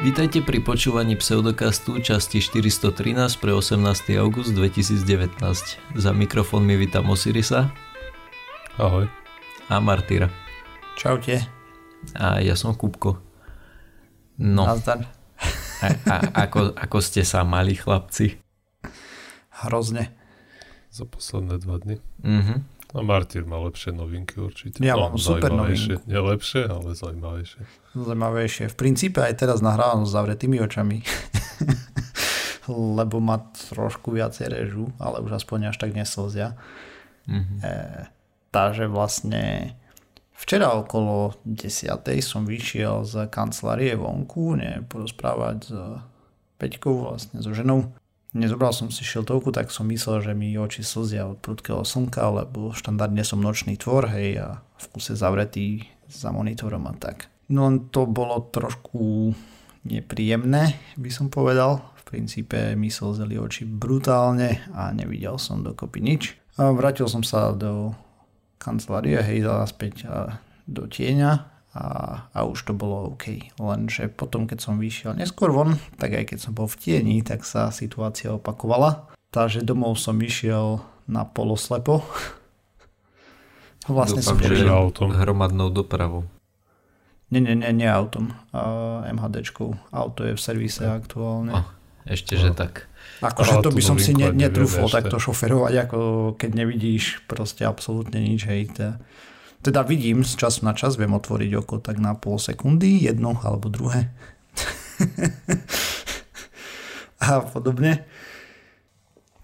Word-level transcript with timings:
Vítajte 0.00 0.40
pri 0.40 0.64
počúvaní 0.64 1.12
Pseudokastu 1.20 2.00
časti 2.00 2.40
413 2.40 3.36
pre 3.36 3.52
18. 3.52 4.16
august 4.16 4.56
2019. 4.56 5.36
Za 5.76 6.10
mikrofón 6.16 6.64
mi 6.64 6.72
vítam 6.80 7.04
Osirisa. 7.12 7.68
Ahoj. 8.80 9.12
A 9.68 9.76
Martyra. 9.76 10.32
Čaute. 10.96 11.44
A 12.16 12.40
ja 12.40 12.56
som 12.56 12.72
Kupko. 12.72 13.20
No. 14.40 14.64
Nazdar. 14.64 15.04
A, 15.84 15.86
a 16.08 16.16
ako, 16.48 16.72
ako 16.80 16.98
ste 17.04 17.20
sa 17.20 17.44
mali 17.44 17.76
chlapci? 17.76 18.40
Hrozne. 19.68 20.16
Za 20.88 21.04
posledné 21.04 21.60
dva 21.60 21.76
dny. 21.76 22.00
Mhm. 22.24 22.79
A 22.90 23.06
Martin 23.06 23.46
má 23.46 23.62
lepšie 23.62 23.94
novinky 23.94 24.42
určite. 24.42 24.82
Ja 24.82 24.98
mám 24.98 25.14
super 25.14 25.54
novinku. 25.54 26.02
Nie 26.10 26.18
lepšie, 26.18 26.66
ale 26.66 26.98
zaujímavejšie. 26.98 27.62
Zaujímavejšie. 27.94 28.64
V 28.66 28.76
princípe 28.76 29.22
aj 29.22 29.38
teraz 29.38 29.62
nahrávam 29.62 30.02
s 30.02 30.10
zavretými 30.10 30.58
očami. 30.58 31.06
Lebo 32.98 33.22
ma 33.22 33.46
trošku 33.70 34.14
viacej 34.14 34.46
režu, 34.50 34.90
ale 34.98 35.22
už 35.22 35.38
aspoň 35.38 35.70
až 35.70 35.76
tak 35.78 35.94
neslzia. 35.94 36.58
Mhm. 37.30 37.54
E, 37.62 37.72
takže 38.50 38.90
vlastne 38.90 39.78
včera 40.34 40.74
okolo 40.74 41.38
10. 41.46 41.94
som 42.26 42.42
vyšiel 42.42 43.06
z 43.06 43.30
kancelárie 43.30 43.94
vonku, 43.94 44.58
ne, 44.58 44.82
porozprávať 44.90 45.58
s 45.62 45.72
Peťkou, 46.58 47.06
vlastne 47.06 47.38
so 47.38 47.54
ženou. 47.54 47.88
Nezobral 48.30 48.70
som 48.70 48.94
si 48.94 49.02
šiltovku, 49.02 49.50
tak 49.50 49.74
som 49.74 49.90
myslel, 49.90 50.22
že 50.22 50.32
mi 50.38 50.54
oči 50.54 50.86
slzia 50.86 51.26
od 51.26 51.42
prudkého 51.42 51.82
slnka, 51.82 52.22
lebo 52.30 52.70
štandardne 52.70 53.26
som 53.26 53.42
nočný 53.42 53.74
tvor, 53.74 54.06
hej, 54.14 54.38
a 54.38 54.48
v 54.78 54.86
kuse 54.94 55.18
zavretý 55.18 55.90
za 56.06 56.30
monitorom 56.30 56.86
a 56.86 56.94
tak. 56.94 57.26
No 57.50 57.66
to 57.90 58.06
bolo 58.06 58.46
trošku 58.54 59.34
nepríjemné, 59.82 60.78
by 60.94 61.10
som 61.10 61.26
povedal. 61.26 61.82
V 62.06 62.16
princípe 62.16 62.78
mi 62.78 62.86
slzeli 62.86 63.34
oči 63.34 63.66
brutálne 63.66 64.62
a 64.78 64.94
nevidel 64.94 65.34
som 65.34 65.66
dokopy 65.66 65.98
nič. 65.98 66.22
A 66.54 66.70
vrátil 66.70 67.10
som 67.10 67.26
sa 67.26 67.50
do 67.50 67.98
kancelárie, 68.62 69.18
hej, 69.18 69.42
späť 69.66 70.06
do 70.70 70.86
tieňa 70.86 71.59
a, 71.70 71.84
a 72.34 72.38
už 72.42 72.66
to 72.66 72.72
bolo 72.74 73.14
OK. 73.14 73.54
Lenže 73.62 74.10
potom, 74.10 74.50
keď 74.50 74.58
som 74.58 74.82
vyšiel 74.82 75.14
neskôr 75.14 75.54
von, 75.54 75.78
tak 76.02 76.18
aj 76.18 76.34
keď 76.34 76.38
som 76.42 76.52
bol 76.54 76.66
v 76.66 76.76
tieni, 76.78 77.22
tak 77.22 77.46
sa 77.46 77.70
situácia 77.70 78.34
opakovala. 78.34 79.06
Takže 79.30 79.62
domov 79.62 79.94
som 80.02 80.18
išiel 80.18 80.82
na 81.06 81.22
poloslepo. 81.22 82.02
Vlastne 83.86 84.22
Dúfam, 84.22 84.38
som 84.38 84.50
že 84.50 84.66
autom. 84.66 85.10
hromadnou 85.14 85.70
dopravou. 85.70 86.26
Nie, 87.30 87.38
nie, 87.38 87.54
nie, 87.54 87.70
nie 87.70 87.86
autom. 87.86 88.34
Uh, 88.50 89.06
MHDčkou. 89.06 89.70
Auto 89.94 90.26
je 90.26 90.34
v 90.34 90.42
servise 90.42 90.82
ja. 90.82 90.98
aktuálne. 90.98 91.54
Oh, 91.54 91.66
ešte, 92.02 92.34
že 92.34 92.50
tak. 92.50 92.90
Akože 93.22 93.62
to 93.62 93.70
by 93.70 93.82
som 93.82 93.96
si 94.02 94.10
ne, 94.18 94.34
netrúfol 94.34 94.90
takto 94.90 95.22
šoferovať, 95.22 95.74
ako 95.86 95.98
keď 96.34 96.50
nevidíš 96.58 97.22
proste 97.30 97.62
absolútne 97.62 98.18
nič. 98.18 98.50
Hej, 98.50 98.74
to, 98.74 98.98
teda 99.60 99.84
vidím 99.84 100.24
z 100.24 100.36
času 100.36 100.64
na 100.64 100.72
čas, 100.72 100.96
viem 100.96 101.12
otvoriť 101.12 101.50
oko 101.60 101.76
tak 101.80 102.00
na 102.00 102.16
pol 102.16 102.40
sekundy, 102.40 103.00
jedno 103.00 103.36
alebo 103.44 103.68
druhé. 103.68 104.08
a 107.20 107.44
podobne. 107.44 108.04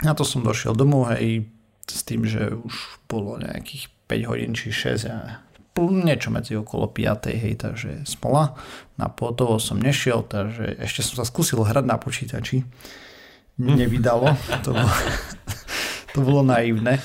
Na 0.04 0.12
to 0.12 0.24
som 0.24 0.44
došiel 0.44 0.76
domov 0.76 1.12
aj 1.12 1.44
s 1.88 2.00
tým, 2.04 2.28
že 2.28 2.52
už 2.52 3.00
bolo 3.08 3.40
nejakých 3.40 3.88
5 4.08 4.28
hodín 4.28 4.52
či 4.52 4.72
6 4.72 5.08
a 5.08 5.40
niečo 5.76 6.32
medzi 6.32 6.56
okolo 6.56 6.88
5, 6.88 7.36
hej, 7.36 7.60
takže 7.60 8.08
smola. 8.08 8.56
Na 8.96 9.12
potovo 9.12 9.60
som 9.60 9.76
nešiel, 9.76 10.24
takže 10.24 10.72
ešte 10.80 11.04
som 11.04 11.20
sa 11.20 11.28
skúsil 11.28 11.60
hrať 11.60 11.84
na 11.84 12.00
počítači. 12.00 12.64
Nevydalo, 13.60 14.32
to 14.64 14.72
bolo, 14.72 14.88
to 16.16 16.18
bolo 16.24 16.40
naivné. 16.40 16.96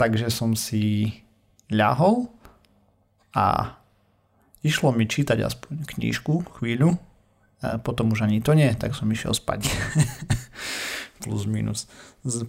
Takže 0.00 0.32
som 0.32 0.56
si 0.56 1.12
ľahol 1.72 2.28
a 3.34 3.76
išlo 4.62 4.92
mi 4.94 5.08
čítať 5.08 5.38
aspoň 5.42 5.88
knížku 5.88 6.44
chvíľu, 6.60 6.96
a 7.62 7.78
potom 7.78 8.10
už 8.10 8.26
ani 8.26 8.42
to 8.42 8.52
nie, 8.58 8.70
tak 8.74 8.94
som 8.94 9.10
išiel 9.10 9.32
spať. 9.34 9.70
plus 11.22 11.46
minus 11.46 11.86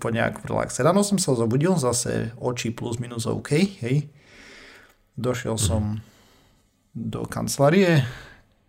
po 0.01 0.09
nejakom 0.09 0.49
relaxe. 0.49 0.81
Ráno 0.81 1.05
som 1.05 1.21
sa 1.21 1.37
zobudil, 1.37 1.77
zase 1.77 2.33
oči 2.41 2.73
plus 2.73 2.97
minus 2.97 3.29
OK, 3.29 3.53
hej. 3.85 4.09
Došiel 5.13 5.61
som 5.61 6.01
do 6.97 7.25
kancelárie 7.29 8.01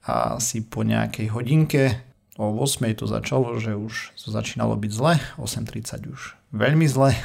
a 0.04 0.36
asi 0.36 0.60
po 0.60 0.84
nejakej 0.84 1.32
hodinke 1.32 2.04
o 2.36 2.52
8 2.52 2.84
to 3.00 3.08
začalo, 3.08 3.56
že 3.56 3.72
už 3.72 4.12
to 4.20 4.28
začínalo 4.28 4.76
byť 4.76 4.92
zle, 4.92 5.16
8.30 5.40 6.12
už 6.12 6.20
veľmi 6.52 6.84
zle. 6.84 7.16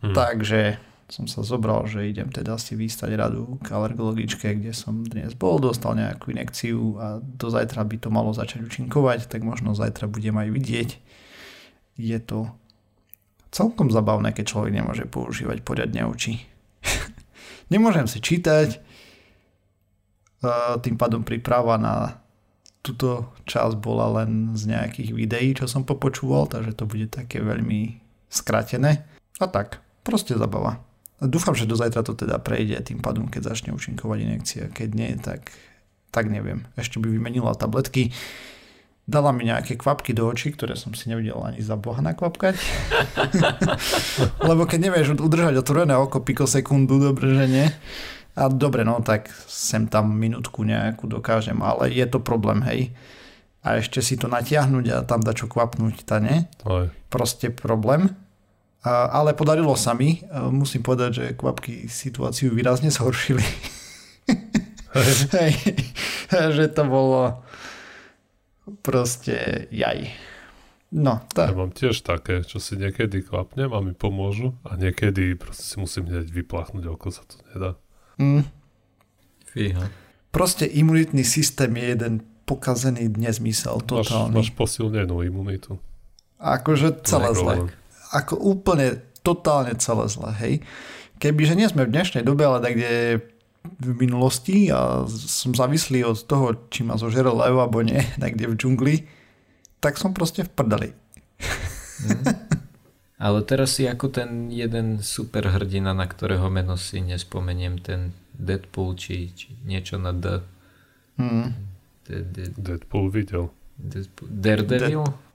Mm. 0.00 0.16
Takže 0.16 0.80
som 1.10 1.26
sa 1.26 1.42
zobral, 1.42 1.84
že 1.90 2.06
idem 2.06 2.30
teda 2.30 2.54
si 2.56 2.78
vystať 2.78 3.18
radu 3.18 3.58
k 3.60 3.74
alergologičke, 3.74 4.46
kde 4.62 4.70
som 4.70 5.02
dnes 5.02 5.34
bol, 5.34 5.58
dostal 5.58 5.98
nejakú 5.98 6.30
inekciu 6.30 6.96
a 7.02 7.06
do 7.18 7.50
zajtra 7.50 7.82
by 7.82 7.96
to 7.98 8.08
malo 8.14 8.30
začať 8.30 8.66
účinkovať, 8.66 9.26
tak 9.26 9.42
možno 9.42 9.74
zajtra 9.74 10.06
budem 10.06 10.38
aj 10.38 10.48
vidieť. 10.54 10.90
Je 11.98 12.18
to 12.22 12.48
celkom 13.50 13.90
zabavné, 13.90 14.30
keď 14.30 14.44
človek 14.46 14.72
nemôže 14.72 15.04
používať 15.10 15.66
poriadne 15.66 16.06
oči. 16.06 16.46
Nemôžem 17.74 18.06
si 18.06 18.22
čítať, 18.22 18.78
tým 20.80 20.96
pádom 20.96 21.20
príprava 21.20 21.76
na 21.76 22.24
túto 22.80 23.36
časť 23.44 23.76
bola 23.76 24.22
len 24.22 24.56
z 24.56 24.72
nejakých 24.72 25.10
videí, 25.12 25.52
čo 25.52 25.68
som 25.68 25.84
popočúval, 25.84 26.48
takže 26.48 26.72
to 26.72 26.88
bude 26.88 27.12
také 27.12 27.44
veľmi 27.44 28.00
skratené. 28.32 29.04
A 29.36 29.44
tak, 29.44 29.84
proste 30.00 30.32
zabava. 30.40 30.80
Dúfam, 31.20 31.52
že 31.52 31.68
do 31.68 31.76
zajtra 31.76 32.00
to 32.00 32.16
teda 32.16 32.40
prejde 32.40 32.80
tým 32.80 33.04
pádom, 33.04 33.28
keď 33.28 33.52
začne 33.52 33.76
účinkovať 33.76 34.18
inekcia. 34.24 34.64
Keď 34.72 34.88
nie, 34.96 35.12
tak, 35.20 35.52
tak 36.08 36.32
neviem. 36.32 36.64
Ešte 36.80 36.96
by 36.96 37.12
vymenila 37.12 37.52
tabletky. 37.52 38.08
Dala 39.04 39.28
mi 39.36 39.44
nejaké 39.44 39.76
kvapky 39.76 40.16
do 40.16 40.24
očí, 40.24 40.48
ktoré 40.56 40.80
som 40.80 40.96
si 40.96 41.12
nevidel 41.12 41.36
ani 41.44 41.60
za 41.60 41.76
boha 41.76 42.00
nakvapkať. 42.00 42.56
Lebo 44.48 44.64
keď 44.64 44.78
nevieš 44.80 45.20
udržať 45.20 45.60
otvorené 45.60 45.92
oko 46.00 46.24
pikosekundu, 46.24 46.96
dobre, 46.96 47.36
že 47.36 47.44
nie. 47.50 47.66
A 48.38 48.48
dobre, 48.48 48.88
no 48.88 49.04
tak 49.04 49.28
sem 49.44 49.92
tam 49.92 50.16
minútku 50.16 50.64
nejakú 50.64 51.04
dokážem, 51.04 51.60
ale 51.60 51.92
je 51.92 52.06
to 52.08 52.22
problém, 52.22 52.64
hej. 52.64 52.96
A 53.60 53.76
ešte 53.76 54.00
si 54.00 54.16
to 54.16 54.24
natiahnuť 54.24 54.84
a 54.88 54.96
tam 55.04 55.20
dať 55.20 55.44
čo 55.44 55.46
kvapnúť, 55.52 56.08
tá 56.08 56.16
nie? 56.16 56.48
Aj. 56.64 56.88
Proste 57.12 57.52
problém 57.52 58.16
ale 58.84 59.36
podarilo 59.36 59.76
sa 59.76 59.92
mi. 59.92 60.24
Musím 60.50 60.80
povedať, 60.80 61.10
že 61.12 61.24
kvapky 61.36 61.88
situáciu 61.88 62.52
výrazne 62.52 62.88
zhoršili. 62.88 63.44
Hej, 65.36 65.54
že 66.30 66.64
to 66.72 66.82
bolo 66.88 67.44
proste 68.80 69.66
jaj. 69.70 70.10
No, 70.90 71.22
tak. 71.30 71.54
Ja 71.54 71.58
mám 71.58 71.70
tiež 71.70 72.02
také, 72.02 72.42
čo 72.42 72.58
si 72.58 72.74
niekedy 72.74 73.22
kvapnem 73.22 73.70
a 73.70 73.78
mi 73.78 73.94
pomôžu 73.94 74.58
a 74.66 74.74
niekedy 74.74 75.38
proste 75.38 75.62
si 75.62 75.76
musím 75.78 76.10
hneď 76.10 76.26
vyplachnúť 76.26 76.84
oko, 76.90 77.14
sa 77.14 77.22
to 77.30 77.38
nedá. 77.54 77.78
Mm. 78.18 78.42
Fíha. 79.46 79.86
Proste 80.34 80.66
imunitný 80.66 81.22
systém 81.22 81.70
je 81.78 81.94
jeden 81.94 82.14
pokazený 82.42 83.06
nezmysel 83.14 83.78
totálny. 83.86 84.34
Máš, 84.34 84.50
máš 84.50 84.58
posilnenú 84.58 85.22
imunitu. 85.22 85.78
Akože 86.42 87.06
celé 87.06 87.38
zle 87.38 87.54
ako 88.10 88.34
úplne 88.36 89.00
totálne 89.22 89.76
celé 89.78 90.04
zle, 90.10 90.30
hej. 90.42 90.54
Kebyže 91.20 91.54
nie 91.54 91.68
sme 91.68 91.84
v 91.84 91.92
dnešnej 91.92 92.24
dobe, 92.24 92.48
ale 92.48 92.64
tak 92.64 92.74
kde 92.80 93.20
v 93.60 93.92
minulosti 93.92 94.72
a 94.72 95.04
som 95.08 95.52
závislý 95.52 96.08
od 96.08 96.24
toho, 96.24 96.56
či 96.72 96.80
ma 96.80 96.96
zožere 96.96 97.28
lev 97.28 97.60
alebo 97.60 97.84
nie, 97.84 98.00
kde 98.18 98.46
v 98.50 98.56
džungli, 98.56 98.96
tak 99.78 100.00
som 100.00 100.16
proste 100.16 100.44
v 100.44 100.50
prdeli. 100.50 100.90
Mm. 102.00 102.24
Ale 103.20 103.44
teraz 103.44 103.76
si 103.76 103.84
ako 103.84 104.08
ten 104.08 104.48
jeden 104.48 105.04
super 105.04 105.44
hrdina, 105.44 105.92
na 105.92 106.08
ktorého 106.08 106.48
meno 106.48 106.80
si 106.80 107.04
nespomeniem, 107.04 107.76
ten 107.84 108.16
Deadpool 108.32 108.96
či, 108.96 109.28
či 109.36 109.52
niečo 109.68 110.00
na 110.00 110.16
D. 110.16 110.40
Mm. 111.20 111.52
Deadpool 112.56 113.12
videl. 113.12 113.52
Daredevil? 113.76 115.04
Daredevil 115.04 115.04
nevidel. 115.04 115.29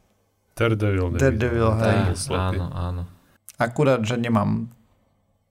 Daredevil, 1.19 1.71
hej. 1.83 2.15
Áno, 2.31 2.71
áno. 2.71 3.03
Akurát, 3.59 3.99
že 4.07 4.15
nemám 4.15 4.71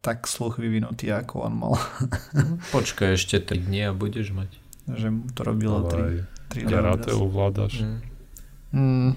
tak 0.00 0.24
sluch 0.24 0.56
vyvinutý, 0.56 1.12
ako 1.12 1.44
on 1.44 1.54
mal. 1.60 1.74
Počkaj 2.76 3.16
ešte 3.16 3.36
3 3.40 3.68
dní 3.68 3.80
a 3.88 3.92
budeš 3.92 4.32
mať. 4.32 4.48
Že 4.88 5.06
mu 5.12 5.24
to 5.32 5.40
robilo 5.44 5.84
3, 5.84 6.56
3 6.56 6.68
Karate 6.68 7.12
ovládaš. 7.12 7.84
Mm. 7.84 8.00
Mm. 8.72 9.10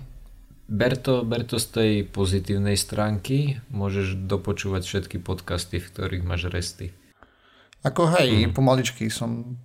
Ber 0.68 0.94
to, 1.00 1.24
ber 1.24 1.48
to 1.48 1.56
z 1.56 1.68
tej 1.72 1.92
pozitívnej 2.04 2.76
stránky, 2.76 3.64
môžeš 3.72 4.20
dopočúvať 4.28 4.84
všetky 4.84 5.24
podcasty, 5.24 5.80
v 5.80 5.88
ktorých 5.88 6.24
máš 6.28 6.52
resty. 6.52 6.92
Ako 7.88 8.12
hej, 8.20 8.48
mm. 8.48 8.52
pomaličky 8.52 9.08
som 9.08 9.56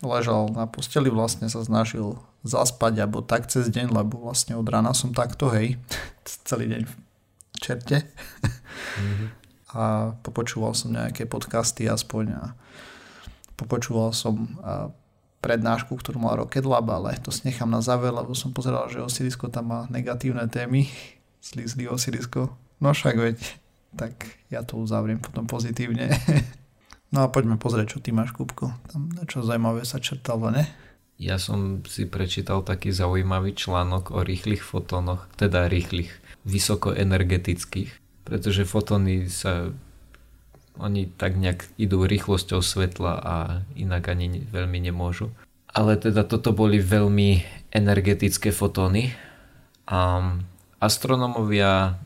ležal 0.00 0.48
na 0.52 0.64
posteli, 0.64 1.12
vlastne 1.12 1.52
sa 1.52 1.60
snažil 1.60 2.16
zaspať 2.46 3.02
alebo 3.02 3.20
tak 3.20 3.50
cez 3.50 3.68
deň, 3.68 3.92
lebo 3.92 4.22
vlastne 4.22 4.54
od 4.54 4.66
rána 4.66 4.94
som 4.94 5.12
takto, 5.12 5.50
hej, 5.52 5.76
celý 6.48 6.70
deň 6.70 6.82
v 6.86 6.94
čerte. 7.58 8.06
Mm-hmm. 8.96 9.28
A 9.76 10.14
popočúval 10.24 10.72
som 10.72 10.94
nejaké 10.94 11.28
podcasty 11.28 11.84
aspoň 11.84 12.24
a 12.32 12.42
popočúval 13.60 14.16
som 14.16 14.56
prednášku, 15.46 15.94
ktorú 15.94 16.18
mal 16.18 16.42
Rocket 16.42 16.66
Lab, 16.66 16.90
ale 16.90 17.14
to 17.22 17.30
si 17.30 17.46
nechám 17.46 17.70
na 17.70 17.78
záver, 17.78 18.10
lebo 18.10 18.34
som 18.34 18.50
pozeral, 18.50 18.90
že 18.90 18.98
Osirisko 18.98 19.46
tam 19.46 19.70
má 19.70 19.80
negatívne 19.92 20.42
témy. 20.50 20.90
Zlý, 21.38 21.70
zlý 21.70 21.84
Osirisko. 21.86 22.50
No 22.82 22.90
však 22.90 23.14
veď, 23.14 23.38
tak 23.94 24.12
ja 24.50 24.66
to 24.66 24.82
uzavriem 24.82 25.22
potom 25.22 25.46
pozitívne. 25.46 26.10
no 27.14 27.22
a 27.22 27.30
poďme 27.30 27.60
pozrieť, 27.60 27.96
čo 27.96 27.98
ty 28.02 28.10
máš, 28.10 28.34
Kúbko. 28.34 28.74
Tam 28.90 29.06
niečo 29.14 29.46
zaujímavé 29.46 29.86
sa 29.86 30.02
čertalo, 30.02 30.50
ne? 30.50 30.66
Ja 31.16 31.40
som 31.40 31.80
si 31.88 32.04
prečítal 32.04 32.60
taký 32.60 32.92
zaujímavý 32.92 33.56
článok 33.56 34.12
o 34.12 34.20
rýchlych 34.20 34.60
fotónoch, 34.60 35.24
teda 35.40 35.64
rýchlych, 35.64 36.12
vysokoenergetických, 36.44 37.90
pretože 38.28 38.68
fotóny 38.68 39.32
sa 39.32 39.72
oni 40.76 41.08
tak 41.16 41.40
nejak 41.40 41.72
idú 41.80 42.04
rýchlosťou 42.04 42.60
svetla 42.60 43.12
a 43.16 43.36
inak 43.80 44.12
ani 44.12 44.44
veľmi 44.44 44.78
nemôžu. 44.92 45.32
Ale 45.72 45.96
teda 45.96 46.24
toto 46.24 46.52
boli 46.52 46.80
veľmi 46.80 47.40
energetické 47.72 48.52
fotóny 48.52 49.12
a 49.88 50.20
astronomovia 50.80 51.96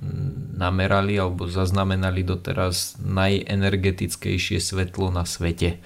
namerali 0.55 1.19
alebo 1.19 1.51
zaznamenali 1.51 2.23
doteraz 2.23 2.99
najenergetickejšie 3.03 4.63
svetlo 4.63 5.11
na 5.11 5.27
svete 5.27 5.83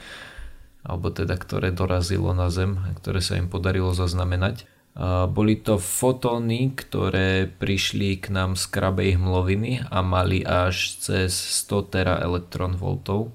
alebo 0.84 1.08
teda 1.08 1.34
ktoré 1.40 1.72
dorazilo 1.72 2.36
na 2.36 2.52
Zem 2.52 2.76
ktoré 3.00 3.24
sa 3.24 3.40
im 3.40 3.48
podarilo 3.48 3.96
zaznamenať. 3.96 4.68
Boli 5.34 5.58
to 5.58 5.82
fotóny, 5.82 6.70
ktoré 6.70 7.50
prišli 7.50 8.22
k 8.22 8.30
nám 8.30 8.54
z 8.54 8.70
krabej 8.70 9.18
hmloviny 9.18 9.90
a 9.90 10.06
mali 10.06 10.46
až 10.46 11.00
cez 11.02 11.34
100 11.66 11.90
tera 11.90 12.14
elektron 12.22 12.78
voltov, 12.78 13.34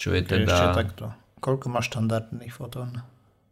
čo 0.00 0.16
je 0.16 0.24
teda... 0.24 0.48
Ešte 0.48 0.72
takto. 0.72 1.04
Koľko 1.44 1.66
má 1.68 1.84
štandardný 1.84 2.48
fotón? 2.48 3.04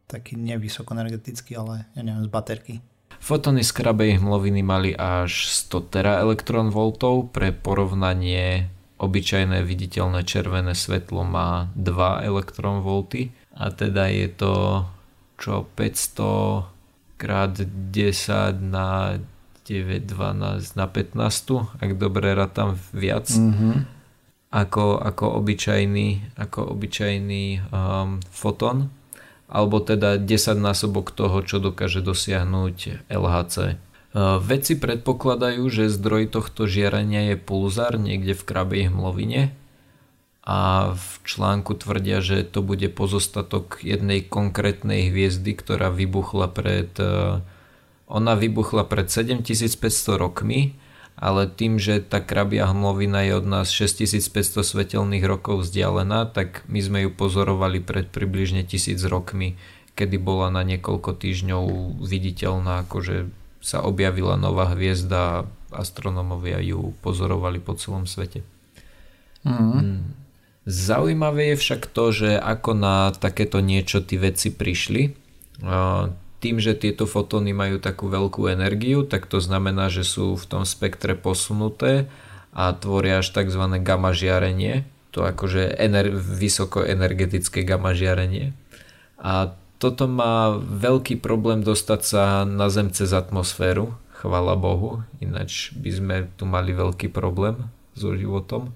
Taký 0.08 0.38
nevysokoenergetický, 0.40 1.60
ale 1.60 1.92
ja 1.92 2.00
neviem, 2.00 2.24
z 2.24 2.30
baterky. 2.32 2.74
Fotóny 3.20 3.60
z 3.60 3.72
krabej 3.74 4.16
hmloviny 4.16 4.64
mali 4.64 4.90
až 4.96 5.50
100 5.68 5.92
tera 5.92 6.16
elektron 6.24 6.72
voltov. 6.72 7.36
Pre 7.36 7.52
porovnanie 7.52 8.72
obyčajné 8.96 9.60
viditeľné 9.60 10.24
červené 10.24 10.72
svetlo 10.72 11.24
má 11.24 11.68
2 11.76 12.24
elektron 12.24 12.80
volty 12.80 13.32
a 13.52 13.68
teda 13.68 14.08
je 14.08 14.28
to 14.32 14.54
čo 15.36 15.68
500 15.76 17.20
krát 17.20 17.52
10 17.56 17.92
na 18.60 19.20
9, 19.66 20.06
12 20.06 20.78
na 20.78 20.86
15, 20.86 21.82
ak 21.82 21.90
dobre 21.98 22.38
rátam 22.38 22.78
viac, 22.94 23.26
mm-hmm. 23.26 23.74
ako, 24.54 25.02
ako 25.02 25.24
obyčajný, 25.42 26.38
ako 26.38 26.70
obyčajný 26.70 27.66
um, 27.74 28.22
foton, 28.30 28.94
alebo 29.50 29.82
teda 29.82 30.22
10 30.22 30.54
násobok 30.58 31.10
toho, 31.10 31.42
čo 31.42 31.58
dokáže 31.58 31.98
dosiahnuť 31.98 33.10
LHC. 33.10 33.78
Uh, 34.16 34.40
vedci 34.40 34.80
predpokladajú, 34.80 35.60
že 35.68 35.92
zdroj 35.92 36.32
tohto 36.32 36.64
žiarenia 36.64 37.34
je 37.34 37.36
pulzár 37.36 38.00
niekde 38.00 38.32
v 38.32 38.42
krabej 38.48 38.82
hmlovine, 38.88 39.52
a 40.46 40.94
v 40.94 41.08
článku 41.26 41.74
tvrdia, 41.74 42.22
že 42.22 42.46
to 42.46 42.62
bude 42.62 42.86
pozostatok 42.94 43.82
jednej 43.82 44.22
konkrétnej 44.22 45.10
hviezdy, 45.10 45.58
ktorá 45.58 45.90
vybuchla 45.90 46.46
pred... 46.54 46.94
E, 47.02 47.42
ona 48.06 48.32
vybuchla 48.38 48.86
pred 48.86 49.10
7500 49.10 49.82
rokmi, 50.14 50.78
ale 51.18 51.50
tým, 51.50 51.82
že 51.82 51.98
tá 51.98 52.22
krabia 52.22 52.70
hmlovina 52.70 53.26
je 53.26 53.42
od 53.42 53.46
nás 53.50 53.74
6500 53.74 54.62
svetelných 54.62 55.26
rokov 55.26 55.66
vzdialená, 55.66 56.30
tak 56.30 56.62
my 56.70 56.78
sme 56.78 56.98
ju 57.02 57.10
pozorovali 57.10 57.82
pred 57.82 58.06
približne 58.06 58.62
1000 58.62 59.02
rokmi, 59.10 59.58
kedy 59.98 60.14
bola 60.22 60.54
na 60.54 60.62
niekoľko 60.62 61.10
týždňov 61.10 61.98
viditeľná, 62.06 62.86
akože 62.86 63.34
sa 63.60 63.82
objavila 63.82 64.38
nová 64.38 64.72
hviezda 64.72 65.48
astronómovia 65.74 66.62
ju 66.62 66.94
pozorovali 67.02 67.58
po 67.58 67.74
celom 67.74 68.06
svete. 68.06 68.46
Mm. 69.42 69.54
Mm. 69.54 70.00
Zaujímavé 70.66 71.54
je 71.54 71.62
však 71.62 71.86
to, 71.94 72.10
že 72.10 72.30
ako 72.34 72.74
na 72.74 73.14
takéto 73.14 73.62
niečo 73.62 74.02
tí 74.02 74.18
veci 74.18 74.50
prišli. 74.50 75.14
Tým, 76.42 76.56
že 76.58 76.74
tieto 76.74 77.06
fotóny 77.06 77.54
majú 77.54 77.78
takú 77.78 78.10
veľkú 78.10 78.50
energiu, 78.50 79.06
tak 79.06 79.30
to 79.30 79.38
znamená, 79.38 79.88
že 79.88 80.02
sú 80.02 80.34
v 80.34 80.44
tom 80.44 80.62
spektre 80.66 81.14
posunuté 81.14 82.10
a 82.50 82.74
tvoria 82.74 83.22
až 83.22 83.30
tzv. 83.30 83.62
gamma 83.78 84.10
žiarenie. 84.10 84.82
To 85.14 85.24
akože 85.24 85.78
ener- 85.80 86.12
vysokoenergetické 86.12 87.62
gamma 87.62 87.94
žiarenie. 87.94 88.52
A 89.16 89.54
toto 89.76 90.08
má 90.08 90.56
veľký 90.56 91.20
problém 91.20 91.60
dostať 91.60 92.00
sa 92.00 92.22
na 92.48 92.72
Zem 92.72 92.88
cez 92.92 93.12
atmosféru, 93.12 93.92
chvala 94.16 94.56
Bohu, 94.56 95.04
ináč 95.20 95.76
by 95.76 95.90
sme 95.92 96.16
tu 96.40 96.48
mali 96.48 96.72
veľký 96.72 97.12
problém 97.12 97.68
so 97.92 98.16
životom. 98.16 98.72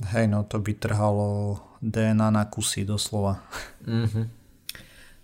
Hej, 0.00 0.32
no 0.32 0.46
to 0.48 0.62
by 0.62 0.72
trhalo 0.78 1.60
DNA 1.84 2.32
na 2.32 2.44
kusy 2.48 2.88
doslova. 2.88 3.44
Mm-hmm. 3.84 4.24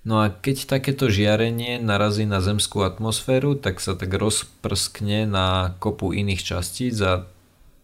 No 0.06 0.22
a 0.22 0.30
keď 0.30 0.78
takéto 0.78 1.10
žiarenie 1.10 1.82
narazí 1.82 2.30
na 2.30 2.38
zemskú 2.38 2.86
atmosféru, 2.86 3.58
tak 3.58 3.82
sa 3.82 3.98
tak 3.98 4.14
rozprskne 4.14 5.26
na 5.26 5.74
kopu 5.82 6.14
iných 6.14 6.46
častíc 6.46 6.94
a 7.02 7.26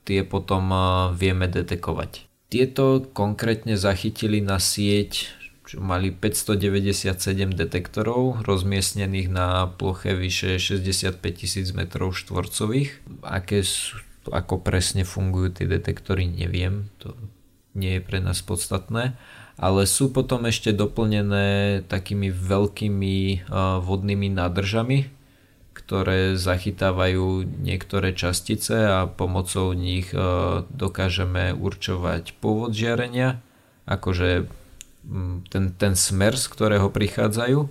tie 0.06 0.22
potom 0.22 0.70
vieme 1.18 1.50
detekovať. 1.50 2.30
Tieto 2.46 3.02
konkrétne 3.10 3.74
zachytili 3.74 4.38
na 4.38 4.62
sieť, 4.62 5.34
čo 5.72 5.80
mali 5.80 6.12
597 6.12 7.56
detektorov 7.56 8.44
rozmiestnených 8.44 9.32
na 9.32 9.72
ploche 9.72 10.12
vyše 10.12 10.60
65 10.60 11.16
tisíc 11.32 11.72
m 11.72 11.88
štvorcových. 11.88 13.00
Aké 13.24 13.64
sú 13.64 13.96
ako 14.28 14.60
presne 14.60 15.08
fungujú 15.08 15.56
tie 15.56 15.66
detektory, 15.66 16.28
neviem, 16.28 16.92
to 17.00 17.16
nie 17.72 17.96
je 17.96 18.02
pre 18.04 18.20
nás 18.20 18.44
podstatné, 18.44 19.16
ale 19.56 19.88
sú 19.88 20.12
potom 20.12 20.44
ešte 20.44 20.76
doplnené 20.76 21.80
takými 21.88 22.28
veľkými 22.28 23.48
vodnými 23.80 24.28
nádržami, 24.28 25.08
ktoré 25.72 26.36
zachytávajú 26.36 27.48
niektoré 27.64 28.12
častice 28.12 28.76
a 28.76 29.08
pomocou 29.08 29.72
nich 29.72 30.12
dokážeme 30.68 31.56
určovať 31.56 32.36
pôvod 32.44 32.76
žiarenia, 32.76 33.40
akože 33.88 34.60
ten, 35.50 35.74
ten 35.74 35.94
smer, 35.98 36.38
z 36.38 36.46
ktorého 36.50 36.88
prichádzajú 36.88 37.68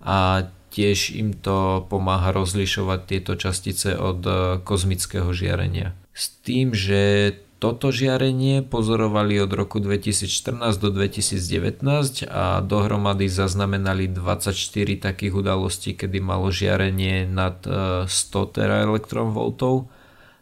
a 0.00 0.48
tiež 0.70 1.18
im 1.18 1.34
to 1.34 1.84
pomáha 1.90 2.30
rozlišovať 2.30 3.00
tieto 3.04 3.34
častice 3.34 3.98
od 3.98 4.22
e, 4.22 4.32
kozmického 4.62 5.34
žiarenia. 5.34 5.98
S 6.14 6.30
tým, 6.46 6.70
že 6.72 7.34
toto 7.60 7.92
žiarenie 7.92 8.64
pozorovali 8.64 9.36
od 9.36 9.52
roku 9.52 9.84
2014 9.84 10.80
do 10.80 10.88
2019 10.94 12.24
a 12.30 12.64
dohromady 12.64 13.28
zaznamenali 13.28 14.08
24 14.08 14.56
takých 14.96 15.34
udalostí, 15.36 15.92
kedy 15.92 16.24
malo 16.24 16.48
žiarenie 16.48 17.28
nad 17.28 17.60
100 17.66 18.08
e, 18.08 18.46
teraelektronvoltov 18.56 19.90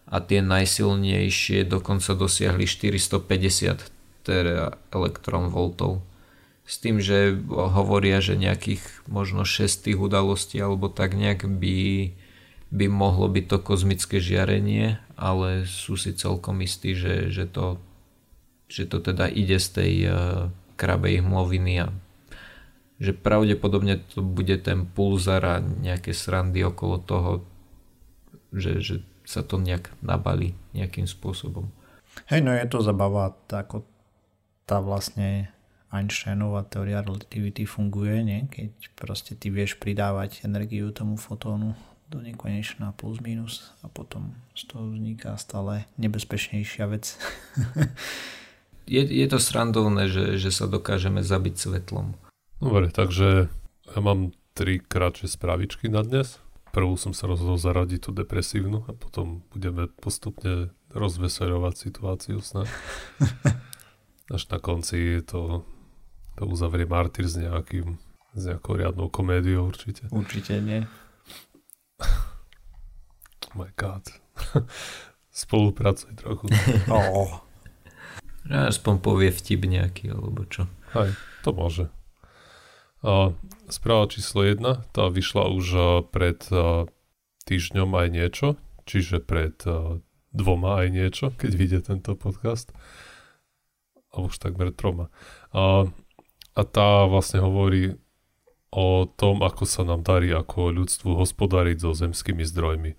a 0.08 0.16
tie 0.22 0.44
najsilnejšie 0.44 1.66
dokonca 1.66 2.14
dosiahli 2.14 2.68
450 2.68 4.24
teraelektronvoltov 4.28 6.04
s 6.68 6.76
tým, 6.76 7.00
že 7.00 7.32
hovoria, 7.48 8.20
že 8.20 8.36
nejakých 8.36 8.84
možno 9.08 9.48
6 9.48 9.88
tých 9.88 9.96
udalostí 9.96 10.60
alebo 10.60 10.92
tak 10.92 11.16
nejak 11.16 11.48
by, 11.48 12.12
by 12.68 12.86
mohlo 12.92 13.24
byť 13.32 13.44
to 13.48 13.58
kozmické 13.64 14.20
žiarenie, 14.20 15.00
ale 15.16 15.64
sú 15.64 15.96
si 15.96 16.12
celkom 16.12 16.60
istí, 16.60 16.92
že, 16.92 17.32
že, 17.32 17.48
to, 17.48 17.80
že 18.68 18.84
to 18.84 19.00
teda 19.00 19.32
ide 19.32 19.56
z 19.56 19.68
tej 19.72 19.92
uh, 20.04 20.12
krabej 20.76 21.24
hmloviny 21.24 21.74
a 21.82 21.86
že 23.00 23.16
pravdepodobne 23.16 24.04
to 24.12 24.20
bude 24.20 24.60
ten 24.60 24.84
pulzar 24.84 25.40
a 25.48 25.56
nejaké 25.64 26.12
srandy 26.12 26.60
okolo 26.68 27.00
toho, 27.00 27.30
že, 28.52 28.84
že 28.84 28.96
sa 29.24 29.40
to 29.40 29.56
nejak 29.56 29.88
nabalí 30.04 30.52
nejakým 30.76 31.08
spôsobom. 31.08 31.72
Hej, 32.28 32.44
no 32.44 32.52
je 32.52 32.66
to 32.68 32.84
zabava, 32.84 33.32
ako 33.48 33.88
tá 34.68 34.84
vlastne 34.84 35.48
Einsteinová 35.88 36.68
teória 36.68 37.00
relativity 37.00 37.64
funguje, 37.64 38.20
nie? 38.20 38.40
keď 38.52 38.92
proste 38.92 39.32
ty 39.32 39.48
vieš 39.48 39.80
pridávať 39.80 40.44
energiu 40.44 40.92
tomu 40.92 41.16
fotónu 41.16 41.72
do 42.08 42.20
nekonečná 42.20 42.92
plus 42.96 43.20
minus 43.20 43.72
a 43.84 43.88
potom 43.88 44.32
z 44.56 44.64
toho 44.68 44.88
vzniká 44.92 45.36
stále 45.36 45.84
nebezpečnejšia 46.00 46.84
vec. 46.88 47.16
je, 48.94 49.02
je 49.04 49.26
to 49.28 49.38
srandovné, 49.40 50.08
že, 50.08 50.40
že 50.40 50.50
sa 50.52 50.64
dokážeme 50.64 51.20
zabiť 51.20 51.54
svetlom. 51.56 52.16
Dobre, 52.58 52.88
takže 52.88 53.52
ja 53.88 53.98
mám 54.00 54.32
tri 54.56 54.80
kratšie 54.80 55.28
spravičky 55.30 55.92
na 55.92 56.02
dnes. 56.02 56.40
Prvú 56.72 57.00
som 57.00 57.16
sa 57.16 57.28
rozhodol 57.28 57.56
zaradiť 57.56 58.08
tú 58.08 58.10
depresívnu 58.12 58.84
a 58.88 58.92
potom 58.92 59.44
budeme 59.52 59.88
postupne 59.88 60.72
rozveseľovať 60.92 61.74
situáciu 61.76 62.40
snad. 62.44 62.68
Až 64.34 64.42
na 64.52 64.58
konci 64.60 65.24
to, 65.24 65.64
to 66.38 66.46
uzavrie 66.46 66.86
Martyr 66.86 67.26
s 67.26 67.34
nejakým 67.34 67.98
s 68.38 68.42
nejakou 68.46 68.78
riadnou 68.78 69.10
komédiou 69.10 69.66
určite. 69.66 70.06
Určite 70.14 70.62
nie. 70.62 70.86
oh 73.50 73.54
my 73.58 73.70
god. 73.74 74.06
Spolupracuj 75.34 76.14
trochu. 76.18 76.46
oh. 76.92 77.42
Aspoň 78.48 78.94
povie 79.02 79.28
vtip 79.34 79.66
nejaký, 79.68 80.14
alebo 80.14 80.46
čo. 80.48 80.70
Aj, 80.96 81.12
to 81.44 81.52
môže. 81.52 81.84
A 83.04 83.36
správa 83.68 84.08
číslo 84.08 84.42
1, 84.42 84.64
tá 84.90 85.04
vyšla 85.12 85.52
už 85.52 85.66
pred 86.10 86.40
týždňom 87.44 87.90
aj 87.92 88.08
niečo, 88.08 88.46
čiže 88.88 89.20
pred 89.20 89.54
dvoma 90.32 90.82
aj 90.82 90.88
niečo, 90.90 91.26
keď 91.36 91.50
vyjde 91.54 91.80
tento 91.92 92.16
podcast. 92.16 92.72
A 94.16 94.24
už 94.24 94.40
takmer 94.40 94.72
troma. 94.72 95.12
A, 96.58 96.66
tá 96.66 97.06
vlastne 97.06 97.38
hovorí 97.38 97.94
o 98.74 99.06
tom, 99.06 99.46
ako 99.46 99.64
sa 99.64 99.86
nám 99.86 100.02
darí 100.02 100.34
ako 100.34 100.74
ľudstvu 100.74 101.14
hospodariť 101.14 101.78
so 101.78 101.94
zemskými 101.94 102.42
zdrojmi. 102.42 102.98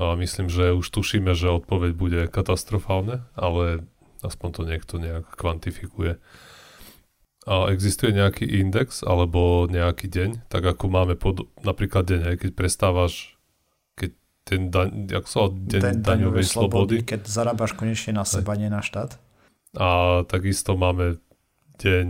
A 0.00 0.16
myslím, 0.16 0.48
že 0.48 0.72
už 0.72 0.86
tušíme, 0.88 1.34
že 1.36 1.52
odpoveď 1.52 1.92
bude 1.92 2.20
katastrofálne, 2.30 3.26
ale 3.36 3.84
aspoň 4.24 4.48
to 4.54 4.62
niekto 4.64 4.94
nejak 4.96 5.28
kvantifikuje. 5.36 6.16
A 7.48 7.72
existuje 7.72 8.12
nejaký 8.12 8.44
index 8.48 9.00
alebo 9.00 9.64
nejaký 9.68 10.08
deň, 10.08 10.30
tak 10.52 10.64
ako 10.64 10.92
máme 10.92 11.16
pod, 11.16 11.48
napríklad 11.64 12.04
deň, 12.08 12.20
aj 12.32 12.36
keď 12.46 12.50
prestávaš 12.52 13.36
keď 13.96 14.10
ten 14.44 14.60
daň, 14.68 14.88
jak 15.08 15.24
sa 15.28 15.48
deň 15.48 15.80
Den, 15.80 15.98
daňovej 16.04 16.44
slobody, 16.48 17.00
slobody. 17.00 17.08
Keď 17.08 17.20
zarábaš 17.28 17.72
konečne 17.76 18.16
na 18.16 18.24
seba, 18.24 18.56
nie 18.56 18.72
na 18.72 18.80
štát. 18.80 19.16
A 19.76 20.20
takisto 20.28 20.76
máme 20.76 21.20
deň, 21.80 22.08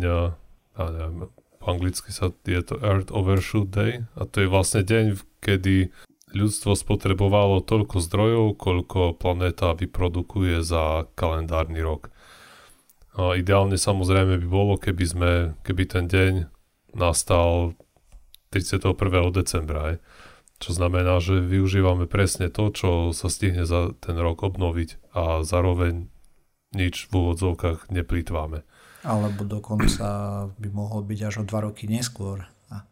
a 0.81 0.89
neviem, 0.89 1.29
po 1.61 1.67
anglicky 1.69 2.09
sa 2.09 2.33
je 2.49 2.63
to 2.65 2.81
Earth 2.81 3.13
Overshoot 3.13 3.69
Day 3.69 4.09
a 4.17 4.25
to 4.25 4.41
je 4.41 4.49
vlastne 4.49 4.81
deň, 4.81 5.21
kedy 5.45 5.93
ľudstvo 6.33 6.73
spotrebovalo 6.79 7.61
toľko 7.61 8.01
zdrojov, 8.01 8.45
koľko 8.57 9.19
planéta 9.19 9.77
vyprodukuje 9.77 10.63
za 10.65 11.11
kalendárny 11.19 11.83
rok. 11.83 12.09
A 13.19 13.35
ideálne 13.35 13.75
samozrejme 13.75 14.39
by 14.39 14.49
bolo, 14.49 14.79
keby, 14.79 15.05
sme, 15.05 15.31
keby 15.67 15.85
ten 15.91 16.07
deň 16.07 16.47
nastal 16.95 17.75
31. 18.55 18.95
decembra. 19.35 19.95
Aj. 19.95 19.97
Čo 20.63 20.79
znamená, 20.79 21.19
že 21.19 21.43
využívame 21.43 22.07
presne 22.07 22.49
to, 22.49 22.71
čo 22.71 22.91
sa 23.11 23.27
stihne 23.27 23.67
za 23.67 23.95
ten 23.99 24.15
rok 24.15 24.47
obnoviť 24.47 25.13
a 25.17 25.43
zároveň 25.43 26.07
nič 26.71 27.11
v 27.11 27.13
úvodzovkách 27.27 27.91
neplýtváme. 27.91 28.63
Alebo 29.01 29.49
dokonca 29.49 30.07
by 30.61 30.69
mohol 30.69 31.05
byť 31.09 31.21
až 31.25 31.35
o 31.41 31.45
dva 31.49 31.65
roky 31.65 31.89
neskôr. 31.89 32.45
A 32.69 32.85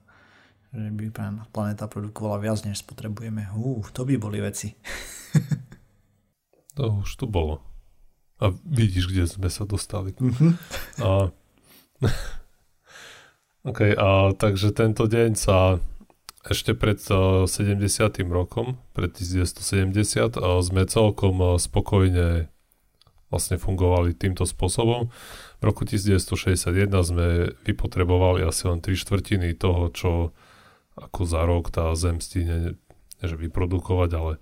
že 0.73 0.89
by 0.89 1.13
planéta 1.53 1.85
produkovala 1.89 2.41
viac, 2.41 2.65
než 2.65 2.81
spotrebujeme. 2.81 3.53
Ú, 3.57 3.85
to 3.93 4.09
by 4.09 4.17
boli 4.17 4.41
veci. 4.41 4.73
to 6.77 7.05
už 7.05 7.11
tu 7.17 7.29
bolo. 7.29 7.61
A 8.39 8.55
vidíš, 8.65 9.11
kde 9.11 9.25
sme 9.27 9.49
sa 9.51 9.67
dostali. 9.69 10.15
Mm-hmm. 10.17 10.53
A, 11.03 11.29
OK, 13.69 13.81
a 13.99 14.09
takže 14.33 14.73
tento 14.73 15.11
deň 15.11 15.31
sa 15.37 15.83
ešte 16.47 16.73
pred 16.73 16.97
70. 16.97 17.51
rokom, 18.31 18.81
pred 18.97 19.13
1970, 19.13 20.39
sme 20.39 20.83
celkom 20.89 21.59
spokojne 21.61 22.49
vlastne 23.29 23.61
fungovali 23.61 24.17
týmto 24.17 24.49
spôsobom. 24.49 25.13
V 25.59 25.63
roku 25.67 25.83
1961 25.83 26.87
sme 27.03 27.27
vypotrebovali 27.67 28.47
asi 28.47 28.71
len 28.71 28.79
3 28.79 28.95
štvrtiny 28.95 29.59
toho, 29.59 29.91
čo 29.91 30.11
ako 30.95 31.21
za 31.27 31.43
rok 31.47 31.71
tá 31.71 31.91
Zem 31.95 32.23
stihne, 32.23 32.79
že 33.19 33.35
vyprodukovať, 33.35 34.11
ale 34.15 34.33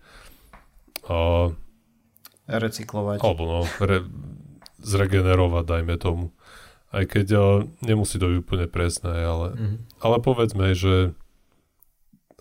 a, 1.09 1.53
recyklovať. 2.49 3.25
Alebo 3.25 3.43
no, 3.45 3.61
re, 3.81 4.05
zregenerovať, 4.81 5.65
dajme 5.65 5.95
tomu. 5.97 6.25
Aj 6.93 7.05
keď 7.05 7.27
a, 7.33 7.45
nemusí 7.85 8.17
to 8.21 8.29
byť 8.33 8.39
úplne 8.41 8.67
presné, 8.69 9.25
ale, 9.25 9.49
mm-hmm. 9.57 9.79
ale 10.05 10.17
povedzme, 10.21 10.77
že 10.77 11.17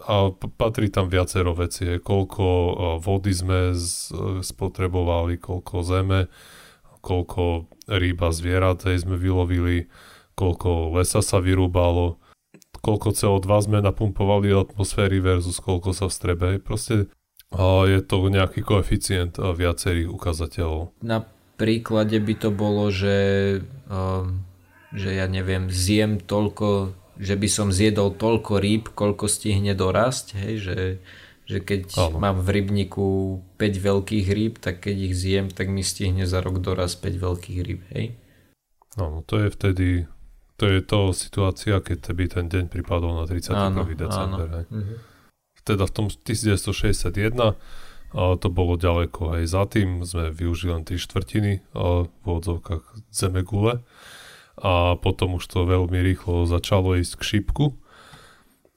a 0.04 0.28
patrí 0.36 0.92
tam 0.92 1.08
viacero 1.08 1.56
veci, 1.56 1.88
koľko 2.04 2.46
vody 3.00 3.32
sme 3.32 3.60
spotrebovali, 4.44 5.40
koľko 5.40 5.76
zeme, 5.88 6.28
koľko 7.06 7.70
rýba 7.86 8.34
zvieratej 8.34 9.06
sme 9.06 9.22
vylovili, 9.22 9.86
koľko 10.34 10.98
lesa 10.98 11.22
sa 11.22 11.38
vyrúbalo, 11.38 12.18
koľko 12.82 13.14
CO2 13.14 13.46
sme 13.62 13.78
napumpovali 13.86 14.50
do 14.50 14.66
atmosféry 14.66 15.22
versus 15.22 15.62
koľko 15.62 15.94
sa 15.94 16.10
vstrebe. 16.10 16.58
Proste 16.58 17.14
je 17.86 18.00
to 18.02 18.16
nejaký 18.26 18.66
koeficient 18.66 19.38
viacerých 19.38 20.10
ukazateľov. 20.10 20.98
Na 21.06 21.24
príklade 21.56 22.18
by 22.20 22.34
to 22.36 22.50
bolo, 22.52 22.92
že, 22.92 23.62
že 24.92 25.10
ja 25.14 25.30
neviem, 25.30 25.72
zjem 25.72 26.20
toľko, 26.20 26.92
že 27.16 27.40
by 27.40 27.48
som 27.48 27.72
zjedol 27.72 28.18
toľko 28.18 28.60
rýb, 28.60 28.92
koľko 28.92 29.32
stihne 29.32 29.72
dorásť, 29.72 30.26
hej, 30.36 30.54
že 30.60 30.78
že 31.46 31.62
keď 31.62 31.94
Áno. 31.98 32.18
mám 32.18 32.42
v 32.42 32.62
rybníku 32.62 33.08
5 33.62 33.62
veľkých 33.62 34.28
rýb, 34.34 34.54
tak 34.58 34.82
keď 34.82 34.96
ich 34.98 35.16
zjem, 35.16 35.48
tak 35.54 35.70
mi 35.70 35.86
stihne 35.86 36.26
za 36.26 36.42
rok 36.42 36.58
doraz 36.60 36.98
5 36.98 37.22
veľkých 37.22 37.60
rýb, 37.62 37.82
hej? 37.94 38.18
Áno, 38.98 39.22
to 39.22 39.38
je 39.38 39.48
vtedy, 39.54 39.88
to 40.58 40.66
je 40.66 40.82
to 40.82 41.14
situácia, 41.14 41.78
keď 41.78 42.00
by 42.18 42.26
ten 42.26 42.46
deň 42.50 42.66
pripadol 42.74 43.22
na 43.22 43.30
31. 43.30 43.54
Áno, 43.54 43.82
december, 43.86 44.48
áno. 44.50 44.58
hej? 44.58 44.66
Mhm. 44.74 44.96
Teda 45.66 45.90
v 45.90 45.94
tom 45.94 46.08
1961 46.14 47.58
a 48.16 48.22
to 48.40 48.48
bolo 48.48 48.80
ďaleko 48.80 49.42
aj 49.42 49.44
za 49.50 49.64
tým, 49.68 50.06
sme 50.06 50.30
využili 50.32 50.72
len 50.72 50.86
3 50.88 50.96
štvrtiny 50.96 51.54
a 51.76 52.08
v 52.08 52.26
odzovkách 52.26 52.86
zemegule 53.12 53.84
a 54.56 54.96
potom 54.96 55.36
už 55.36 55.44
to 55.52 55.68
veľmi 55.68 56.00
rýchlo 56.00 56.48
začalo 56.48 56.96
ísť 56.96 57.14
k 57.20 57.24
šípku 57.28 57.76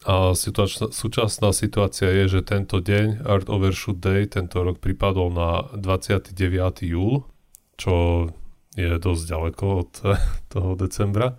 a 0.09 0.33
situáčna, 0.33 0.89
súčasná 0.89 1.53
situácia 1.53 2.09
je, 2.09 2.41
že 2.41 2.41
tento 2.41 2.81
deň, 2.81 3.29
Art 3.29 3.53
Overshoot 3.53 4.01
Day, 4.01 4.25
tento 4.25 4.65
rok 4.65 4.81
pripadol 4.81 5.29
na 5.29 5.69
29. 5.77 6.33
júl, 6.89 7.29
čo 7.77 8.25
je 8.73 8.97
dosť 8.97 9.23
ďaleko 9.29 9.65
od 9.85 9.91
toho 10.53 10.71
decembra. 10.81 11.37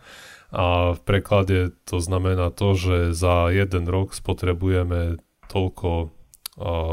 A 0.54 0.94
v 0.94 1.02
preklade 1.02 1.74
to 1.90 1.98
znamená 1.98 2.54
to, 2.54 2.78
že 2.78 3.18
za 3.18 3.50
jeden 3.50 3.90
rok 3.90 4.14
spotrebujeme 4.14 5.18
toľko 5.50 6.14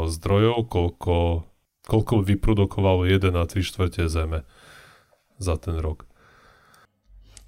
zdrojov, 0.09 0.57
koľko, 0.71 1.45
koľko 1.85 2.13
vyprodukovalo 2.25 3.05
1 3.05 3.33
na 3.33 3.45
3 3.45 3.61
štvrte 3.61 4.09
zeme 4.09 4.49
za 5.37 5.61
ten 5.61 5.77
rok. 5.77 6.09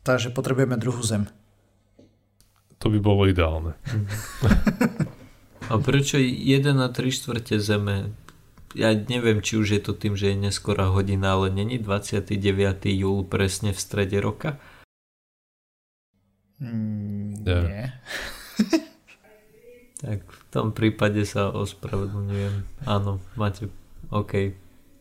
Takže 0.05 0.29
potrebujeme 0.29 0.77
druhú 0.77 1.01
zem. 1.01 1.29
To 2.79 2.87
by 2.87 2.99
bolo 3.03 3.27
ideálne. 3.27 3.75
A 5.69 5.77
prečo 5.77 6.17
1 6.17 6.63
na 6.73 6.87
3 6.89 7.11
štvrte 7.11 7.59
zeme? 7.59 8.15
Ja 8.73 8.95
neviem, 8.95 9.43
či 9.43 9.59
už 9.59 9.67
je 9.77 9.81
to 9.83 9.93
tým, 9.93 10.15
že 10.15 10.33
je 10.33 10.37
neskorá 10.37 10.89
hodina, 10.89 11.35
ale 11.35 11.51
není 11.51 11.77
29. 11.77 12.39
júl 12.95 13.27
presne 13.27 13.75
v 13.75 13.79
strede 13.79 14.17
roka? 14.23 14.57
Mm, 16.59 17.43
nie. 17.43 17.61
nie. 17.67 17.85
tak 20.03 20.23
v 20.23 20.41
tom 20.47 20.71
prípade 20.71 21.23
sa 21.27 21.51
ospravedlňujem. 21.51 22.87
Áno, 22.87 23.19
máte... 23.35 23.67
OK. 24.09 24.55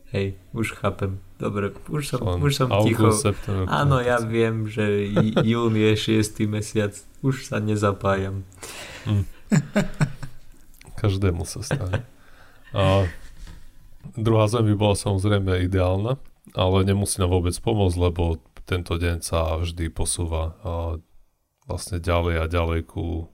Hej, 0.09 0.41
už 0.57 0.73
chápem. 0.81 1.21
Dobre, 1.37 1.69
už 1.85 2.03
som, 2.09 2.25
už 2.41 2.53
som 2.57 2.69
august, 2.73 2.89
ticho. 2.89 3.09
September, 3.13 3.69
Áno, 3.69 4.01
ja 4.01 4.17
viem, 4.17 4.65
že 4.65 5.05
jún 5.45 5.77
je 5.77 6.17
6. 6.17 6.49
mesiac. 6.49 6.97
Už 7.21 7.45
sa 7.45 7.61
nezapájam. 7.61 8.41
Hm. 9.05 9.23
Každému 10.97 11.45
sa 11.45 11.61
stane. 11.61 12.03
A 12.73 13.05
druhá 14.17 14.49
zem 14.49 14.65
by 14.65 14.75
bola 14.75 14.95
samozrejme 14.97 15.61
ideálna, 15.61 16.17
ale 16.57 16.77
nemusí 16.89 17.21
nám 17.21 17.29
vôbec 17.29 17.53
pomôcť, 17.53 17.97
lebo 18.01 18.41
tento 18.65 18.97
deň 18.97 19.21
sa 19.21 19.61
vždy 19.61 19.93
posúva 19.93 20.57
a 20.65 20.71
vlastne 21.69 22.01
ďalej 22.01 22.35
a 22.41 22.45
ďalej 22.49 22.81
ku, 22.89 23.29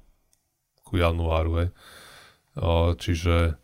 ku 0.84 0.94
januáru. 0.96 1.72
Čiže 3.00 3.56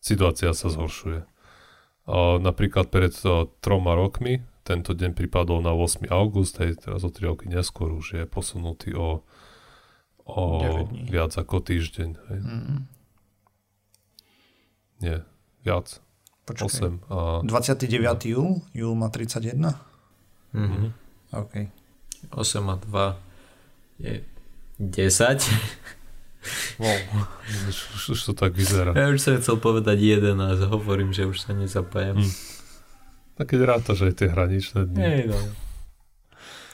situácia 0.00 0.56
sa 0.56 0.68
zhoršuje. 0.72 1.35
Napríklad 2.38 2.86
pred 2.86 3.10
uh, 3.26 3.50
troma 3.58 3.98
rokmi 3.98 4.46
tento 4.66 4.98
deň 4.98 5.14
pripadol 5.14 5.62
na 5.62 5.70
8. 5.70 6.10
august, 6.10 6.58
hej, 6.58 6.74
teraz 6.82 7.06
o 7.06 7.10
3 7.10 7.22
roky 7.22 7.46
neskôr 7.46 7.94
už 7.94 8.18
je 8.18 8.22
posunutý 8.26 8.98
o, 8.98 9.22
o 10.26 10.42
viac 11.06 11.38
ako 11.38 11.62
týždeň. 11.62 12.10
Hej. 12.30 12.40
Mm. 12.42 12.80
Nie, 15.06 15.16
viac. 15.62 16.02
Počkej. 16.50 16.98
8. 17.06 17.14
A... 17.14 17.46
29. 17.46 18.34
júl, 18.34 18.58
júl 18.74 18.94
má 18.98 19.06
31? 19.06 19.70
Mhm. 20.50 20.90
OK. 21.30 21.54
8 22.34 22.66
a 22.66 22.76
2 22.82 24.02
je 24.02 24.14
10. 24.82 25.46
Wow. 26.78 26.98
Už, 27.68 28.16
už 28.16 28.20
to 28.20 28.32
tak 28.32 28.52
vyzerá. 28.52 28.92
Ja 28.92 29.10
už 29.10 29.20
som 29.22 29.36
chcel 29.40 29.56
povedať 29.58 29.96
11, 30.22 30.36
hovorím, 30.68 31.10
že 31.10 31.26
už 31.26 31.42
sa 31.42 31.52
nezapájam. 31.56 32.20
Hm. 32.22 32.32
Tak 33.36 33.46
keď 33.52 33.60
rátaš 33.68 34.08
aj 34.08 34.14
tie 34.16 34.28
hraničné 34.32 34.80
dni. 34.88 35.00
Hej, 35.02 35.22
no. 35.28 35.38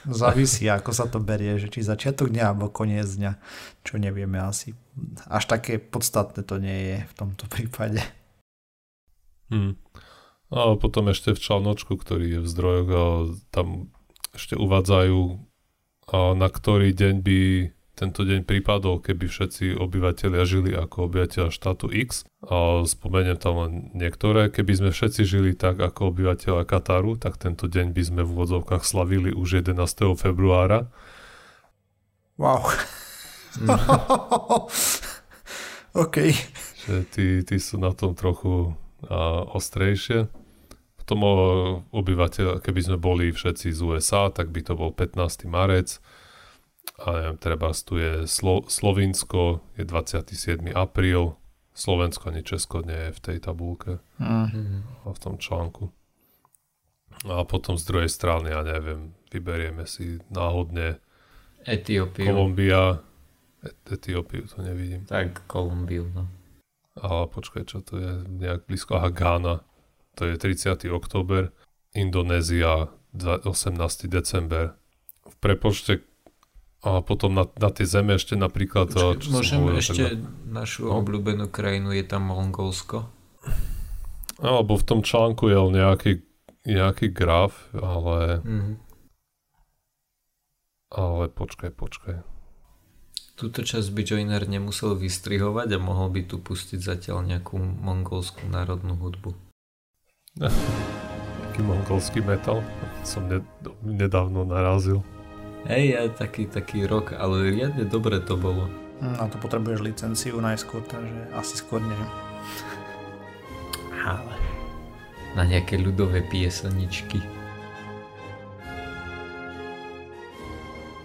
Závisí, 0.03 0.67
ako 0.67 0.91
sa 0.91 1.07
to 1.07 1.23
berie, 1.23 1.55
že 1.55 1.71
či 1.71 1.79
začiatok 1.79 2.27
dňa 2.27 2.43
alebo 2.51 2.67
koniec 2.67 3.07
dňa, 3.07 3.39
čo 3.87 3.95
nevieme 3.95 4.35
asi. 4.35 4.75
Až 5.31 5.47
také 5.47 5.79
podstatné 5.79 6.43
to 6.43 6.59
nie 6.59 6.77
je 6.91 6.97
v 7.07 7.13
tomto 7.15 7.47
prípade. 7.47 8.03
Hmm. 9.47 9.79
A 10.51 10.75
potom 10.75 11.07
ešte 11.07 11.31
v 11.31 11.39
članočku, 11.39 11.95
ktorý 11.95 12.37
je 12.37 12.39
v 12.43 12.47
zdrojoch, 12.51 13.39
tam 13.49 13.89
ešte 14.35 14.59
uvádzajú, 14.59 15.39
na 16.13 16.47
ktorý 16.51 16.91
deň 16.93 17.15
by 17.23 17.39
tento 17.93 18.25
deň 18.25 18.41
prípadol, 18.49 18.97
keby 18.97 19.29
všetci 19.29 19.77
obyvateľia 19.77 20.43
žili 20.49 20.73
ako 20.73 21.13
obyvateľia 21.13 21.53
štátu 21.53 21.93
X. 21.93 22.25
A 22.41 22.81
spomeniem 22.89 23.37
tam 23.37 23.61
len 23.61 23.73
niektoré. 23.93 24.49
Keby 24.49 24.73
sme 24.81 24.89
všetci 24.89 25.21
žili 25.21 25.53
tak 25.53 25.77
ako 25.77 26.09
obyvateľia 26.09 26.65
Kataru, 26.65 27.21
tak 27.21 27.37
tento 27.37 27.69
deň 27.69 27.93
by 27.93 28.01
sme 28.01 28.21
v 28.25 28.33
úvodzovkách 28.33 28.81
slavili 28.81 29.29
už 29.29 29.61
11. 29.61 29.77
februára. 30.17 30.89
Wow. 32.41 32.65
OK. 36.03 36.17
Že 36.89 36.97
tí, 37.13 37.27
tí 37.45 37.55
sú 37.61 37.77
na 37.77 37.93
tom 37.93 38.17
trochu 38.17 38.73
a, 39.05 39.45
ostrejšie. 39.53 40.33
Potom 40.97 41.19
o, 41.21 41.33
obyvateľ, 41.93 42.57
keby 42.57 42.81
sme 42.89 42.97
boli 42.97 43.29
všetci 43.29 43.69
z 43.69 43.79
USA, 43.85 44.33
tak 44.33 44.49
by 44.49 44.65
to 44.65 44.73
bol 44.73 44.89
15. 44.89 45.45
marec 45.45 46.01
a 46.99 47.07
neviem, 47.11 47.37
treba 47.37 47.73
tu 47.73 47.97
je 47.97 48.27
Slo- 48.29 48.67
Slovinsko, 48.69 49.63
je 49.77 49.83
27. 49.85 50.71
apríl, 50.75 51.35
Slovensko 51.73 52.29
ani 52.29 52.45
Česko 52.45 52.85
nie 52.85 53.09
je 53.09 53.11
v 53.17 53.19
tej 53.19 53.37
tabulke 53.41 53.97
mm. 54.21 55.05
a 55.05 55.07
v 55.09 55.19
tom 55.19 55.41
článku. 55.41 55.89
A 57.25 57.41
potom 57.49 57.77
z 57.79 57.83
druhej 57.87 58.09
strany, 58.09 58.53
ja 58.53 58.61
neviem, 58.61 59.17
vyberieme 59.33 59.87
si 59.89 60.21
náhodne 60.29 61.01
Etiópiu. 61.63 62.27
Kolumbia. 62.29 62.99
Et- 63.63 63.79
Etiópiu 63.89 64.43
to 64.45 64.61
nevidím. 64.61 65.07
Tak, 65.07 65.47
Kolumbiu, 65.47 66.11
no. 66.11 66.27
A 66.99 67.25
počkaj, 67.25 67.63
čo 67.65 67.81
to 67.81 67.97
je 67.97 68.11
nejak 68.27 68.67
blízko? 68.69 68.99
Aha, 68.99 69.09
Ghana. 69.09 69.65
To 70.19 70.29
je 70.29 70.37
30. 70.37 70.91
október. 70.93 71.49
Indonézia 71.95 72.91
18. 73.17 74.11
december. 74.11 74.77
V 75.25 75.35
prepočte 75.41 76.05
a 76.83 76.99
potom 76.99 77.31
na, 77.31 77.47
na 77.47 77.71
tie 77.71 77.87
zeme 77.87 78.19
ešte 78.19 78.35
napríklad... 78.35 78.91
Počkej, 78.91 79.31
môžem 79.31 79.63
hovoril, 79.63 79.79
ešte 79.79 80.03
tak... 80.03 80.19
našu 80.51 80.91
no. 80.91 80.99
obľúbenú 80.99 81.47
krajinu, 81.47 81.95
je 81.95 82.03
tam 82.03 82.27
Mongolsko? 82.27 83.07
Alebo 84.43 84.75
v 84.75 84.83
tom 84.83 84.99
článku 84.99 85.47
je 85.47 85.55
nejaký, 85.55 86.11
nejaký 86.67 87.07
graf, 87.15 87.71
ale... 87.71 88.43
Mm-hmm. 88.43 88.75
Ale 90.93 91.31
počkaj, 91.31 91.71
počkaj. 91.71 92.15
Túto 93.33 93.63
časť 93.63 93.87
by 93.95 94.01
Joiner 94.03 94.43
nemusel 94.45 94.93
vystrihovať 94.99 95.73
a 95.73 95.79
mohol 95.79 96.11
by 96.11 96.27
tu 96.27 96.37
pustiť 96.37 96.83
zatiaľ 96.83 97.23
nejakú 97.23 97.57
mongolskú 97.57 98.43
národnú 98.51 98.99
hudbu. 98.99 99.31
Taký 101.47 101.61
mongolský 101.63 102.19
metal 102.19 102.59
som 103.07 103.23
ne, 103.31 103.39
nedávno 103.81 104.43
narazil. 104.43 104.99
Hej, 105.63 106.11
taký, 106.19 106.43
taký 106.51 106.83
rok, 106.83 107.15
ale 107.15 107.47
riadne 107.47 107.87
dobre 107.87 108.19
to 108.19 108.35
bolo. 108.35 108.67
Na 108.99 109.27
to 109.31 109.39
potrebuješ 109.39 109.79
licenciu 109.79 110.43
najskôr, 110.43 110.83
takže 110.83 111.31
asi 111.31 111.55
skôr 111.55 111.79
neviem. 111.79 112.11
Ale 114.03 114.35
na 115.39 115.47
nejaké 115.47 115.79
ľudové 115.79 116.19
pieseničky. 116.27 117.23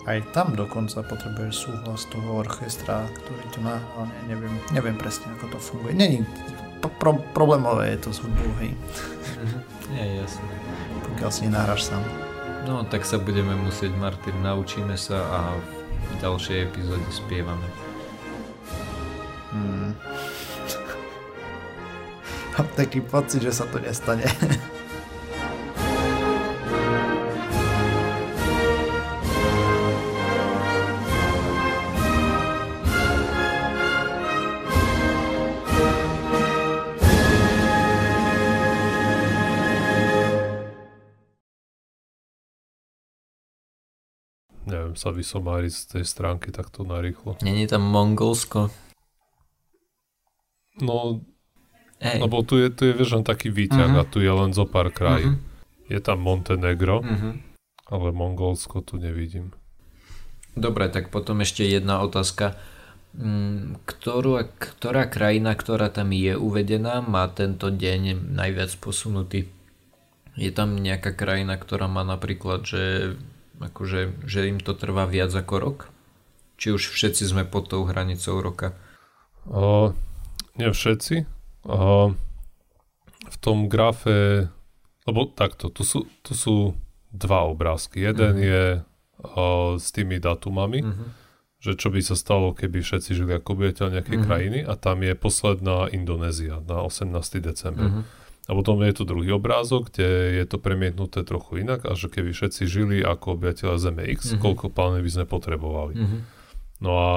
Aj 0.08 0.18
tam 0.32 0.56
dokonca 0.56 1.04
potrebuješ 1.04 1.68
súhlas 1.68 2.08
toho 2.08 2.40
orchestra, 2.40 3.06
ktorý 3.12 3.44
tu 3.52 3.60
nahral, 3.60 4.08
ne, 4.08 4.20
neviem, 4.26 4.54
neviem 4.72 4.96
presne 4.96 5.30
ako 5.36 5.54
to 5.54 5.58
funguje. 5.60 5.92
Není, 5.94 6.26
pro, 6.98 7.14
problémové 7.36 7.94
je 7.94 8.08
to 8.08 8.10
s 8.10 8.18
hudbou, 8.24 8.50
hej. 8.58 8.72
Mhm, 9.38 9.58
je 9.94 10.06
jasné. 10.24 10.50
Pokiaľ 11.12 11.30
si 11.30 11.40
nenahráš 11.46 11.92
sám. 11.92 12.27
No, 12.68 12.84
tak 12.84 13.08
sa 13.08 13.16
budeme 13.16 13.56
musieť, 13.56 13.96
Martin, 13.96 14.44
naučíme 14.44 14.92
sa 15.00 15.24
a 15.24 15.40
v 15.88 16.12
ďalšej 16.20 16.68
epizóde 16.68 17.08
spievame. 17.08 17.64
Hmm. 19.48 19.96
Mám 22.60 22.68
taký 22.76 23.00
pocit, 23.00 23.40
že 23.40 23.56
sa 23.56 23.64
to 23.72 23.80
nestane. 23.80 24.28
sa 44.94 45.10
vysomáriť 45.10 45.72
z 45.72 45.82
tej 45.98 46.04
stránky 46.06 46.54
takto 46.54 46.86
narýchlo. 46.86 47.40
Není 47.42 47.66
tam 47.66 47.84
Mongolsko? 47.84 48.70
No, 50.78 51.20
Ej. 51.98 52.22
lebo 52.22 52.46
tu 52.46 52.62
je, 52.62 52.70
tu 52.70 52.86
je 52.86 52.94
vieš, 52.94 53.18
len 53.18 53.26
taký 53.26 53.50
výťah 53.50 53.98
uh-huh. 53.98 54.06
a 54.06 54.10
tu 54.10 54.22
je 54.22 54.30
len 54.30 54.54
zo 54.54 54.64
pár 54.64 54.94
krajín. 54.94 55.42
Uh-huh. 55.42 55.90
Je 55.90 55.98
tam 55.98 56.22
Montenegro, 56.22 57.02
uh-huh. 57.02 57.34
ale 57.90 58.08
Mongolsko 58.14 58.86
tu 58.86 58.96
nevidím. 59.02 59.50
Dobre, 60.54 60.90
tak 60.90 61.10
potom 61.10 61.42
ešte 61.42 61.66
jedna 61.66 62.02
otázka. 62.02 62.58
Mm, 63.18 63.82
ktorú, 63.88 64.38
ktorá 64.60 65.08
krajina, 65.10 65.56
ktorá 65.56 65.90
tam 65.90 66.14
je 66.14 66.38
uvedená, 66.38 67.02
má 67.02 67.26
tento 67.32 67.72
deň 67.72 68.30
najviac 68.36 68.70
posunutý? 68.78 69.48
Je 70.38 70.54
tam 70.54 70.78
nejaká 70.78 71.18
krajina, 71.18 71.58
ktorá 71.58 71.90
má 71.90 72.06
napríklad, 72.06 72.62
že 72.62 72.82
Akože, 73.58 74.14
že 74.22 74.46
im 74.46 74.62
to 74.62 74.74
trvá 74.74 75.06
viac 75.10 75.34
ako 75.34 75.54
rok? 75.58 75.78
Či 76.58 76.74
už 76.74 76.90
všetci 76.94 77.22
sme 77.26 77.42
pod 77.46 77.70
tou 77.70 77.86
hranicou 77.86 78.38
roka? 78.38 78.74
O, 79.46 79.94
nie 80.58 80.70
všetci. 80.70 81.26
O, 81.66 82.14
v 83.28 83.36
tom 83.42 83.66
grafe, 83.66 84.50
lebo 85.06 85.20
takto, 85.30 85.70
tu 85.70 85.82
sú, 85.82 86.06
tu 86.22 86.34
sú 86.34 86.74
dva 87.10 87.46
obrázky. 87.50 88.02
Jeden 88.02 88.38
mm-hmm. 88.38 88.50
je 88.50 88.64
o, 89.34 89.46
s 89.78 89.90
tými 89.90 90.22
datumami, 90.22 90.82
mm-hmm. 90.82 91.08
že 91.58 91.74
čo 91.74 91.90
by 91.90 92.00
sa 92.02 92.14
stalo, 92.14 92.54
keby 92.54 92.82
všetci 92.82 93.10
žili 93.14 93.38
ako 93.38 93.58
obyvateľ 93.58 93.86
nejakej 93.98 94.16
mm-hmm. 94.18 94.26
krajiny 94.26 94.58
a 94.62 94.74
tam 94.78 95.02
je 95.02 95.14
posledná 95.18 95.90
Indonézia 95.90 96.62
na 96.62 96.86
18. 96.86 97.10
december. 97.42 97.90
Mm-hmm. 97.90 98.27
A 98.48 98.56
potom 98.56 98.80
je 98.80 98.96
tu 98.96 99.04
druhý 99.04 99.28
obrázok, 99.36 99.92
kde 99.92 100.40
je 100.40 100.44
to 100.48 100.56
premietnuté 100.56 101.20
trochu 101.20 101.60
inak 101.60 101.84
a 101.84 101.92
že 101.92 102.08
keby 102.08 102.32
všetci 102.32 102.64
žili 102.64 102.96
ako 103.04 103.36
obyvateľa 103.36 103.76
Zeme 103.76 104.08
X, 104.08 104.32
mm-hmm. 104.32 104.40
koľko 104.40 104.72
planet 104.72 105.04
by 105.04 105.10
sme 105.12 105.26
potrebovali. 105.28 105.94
Mm-hmm. 106.00 106.20
No 106.80 106.92
a, 106.96 107.12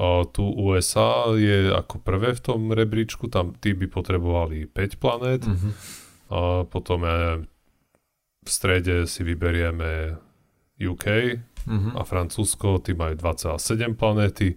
a 0.00 0.06
tu 0.32 0.48
USA 0.48 1.28
je 1.36 1.68
ako 1.68 2.00
prvé 2.00 2.32
v 2.32 2.40
tom 2.40 2.72
rebríčku, 2.72 3.28
tam 3.28 3.52
tí 3.52 3.76
by 3.76 3.84
potrebovali 3.84 4.64
5 4.64 4.96
planét. 4.96 5.44
Mm-hmm. 5.44 5.72
A 6.32 6.64
potom 6.72 7.04
je, 7.04 7.44
v 8.44 8.48
strede 8.48 9.04
si 9.04 9.20
vyberieme 9.28 10.16
UK 10.80 11.06
mm-hmm. 11.68 12.00
a 12.00 12.02
Francúzsko, 12.02 12.80
tí 12.80 12.96
majú 12.96 13.20
27 13.20 13.92
planéty 13.92 14.56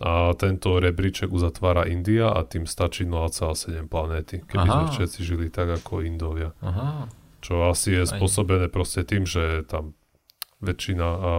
a 0.00 0.32
tento 0.32 0.80
rebríček 0.80 1.28
uzatvára 1.28 1.84
India 1.84 2.32
a 2.32 2.40
tým 2.48 2.64
stačí 2.64 3.04
0,7 3.04 3.84
planéty, 3.84 4.40
keby 4.48 4.64
Aha. 4.64 4.72
sme 4.72 4.84
všetci 4.96 5.20
žili 5.20 5.46
tak 5.52 5.68
ako 5.76 6.00
Indovia. 6.00 6.56
Aha. 6.64 7.04
Čo 7.44 7.68
asi 7.68 8.00
je 8.00 8.08
spôsobené 8.08 8.72
proste 8.72 9.04
tým, 9.04 9.28
že 9.28 9.64
tam 9.68 9.92
väčšina 10.64 11.04
a 11.04 11.32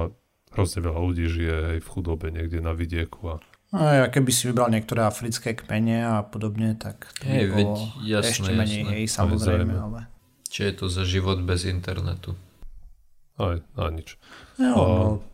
hrozne 0.54 0.80
veľa 0.86 1.00
ľudí 1.02 1.26
žije 1.26 1.56
aj 1.74 1.78
v 1.82 1.88
chudobe 1.90 2.30
niekde 2.30 2.62
na 2.62 2.78
vidieku. 2.78 3.34
A... 3.34 3.36
A 3.72 3.80
ja 4.04 4.06
keby 4.14 4.30
si 4.30 4.46
vybral 4.52 4.70
niektoré 4.70 5.10
africké 5.10 5.58
kmene 5.58 6.06
a 6.06 6.16
podobne, 6.22 6.78
tak 6.78 7.10
to 7.18 7.26
hey, 7.26 7.50
by 7.50 7.66
bolo 7.66 7.82
jasné, 8.06 8.30
ešte 8.30 8.52
menej, 8.54 8.82
jasné. 8.86 8.94
hej, 8.94 9.06
samozrejme. 9.10 9.74
Ale... 9.74 10.00
Čo 10.52 10.62
je 10.68 10.74
to 10.76 10.86
za 10.92 11.04
život 11.08 11.40
bez 11.42 11.66
internetu? 11.66 12.38
Aj, 13.42 13.58
na 13.74 13.88
nič. 13.90 14.20
Jo, 14.60 14.76
a... 14.76 14.86
no, 14.86 15.31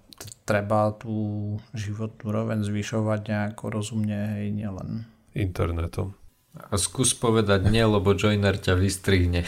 treba 0.47 0.95
tú 0.95 1.57
životnú 1.75 2.31
úroveň 2.31 2.63
zvyšovať 2.65 3.19
nejako 3.29 3.63
rozumne, 3.69 4.39
hej, 4.39 4.55
nielen 4.55 5.05
internetom. 5.37 6.17
A 6.57 6.73
skús 6.81 7.13
povedať 7.13 7.69
nie, 7.69 7.85
lebo 7.85 8.17
Joiner 8.17 8.57
ťa 8.57 8.73
vystrihne. 8.73 9.45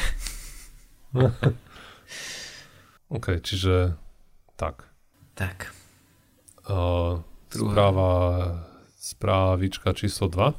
OK, 3.16 3.42
čiže 3.42 3.98
tak. 4.54 4.86
Tak. 5.34 5.74
Uh, 6.70 7.26
správa, 7.50 8.14
správička 9.02 9.98
číslo 9.98 10.30
2. 10.30 10.54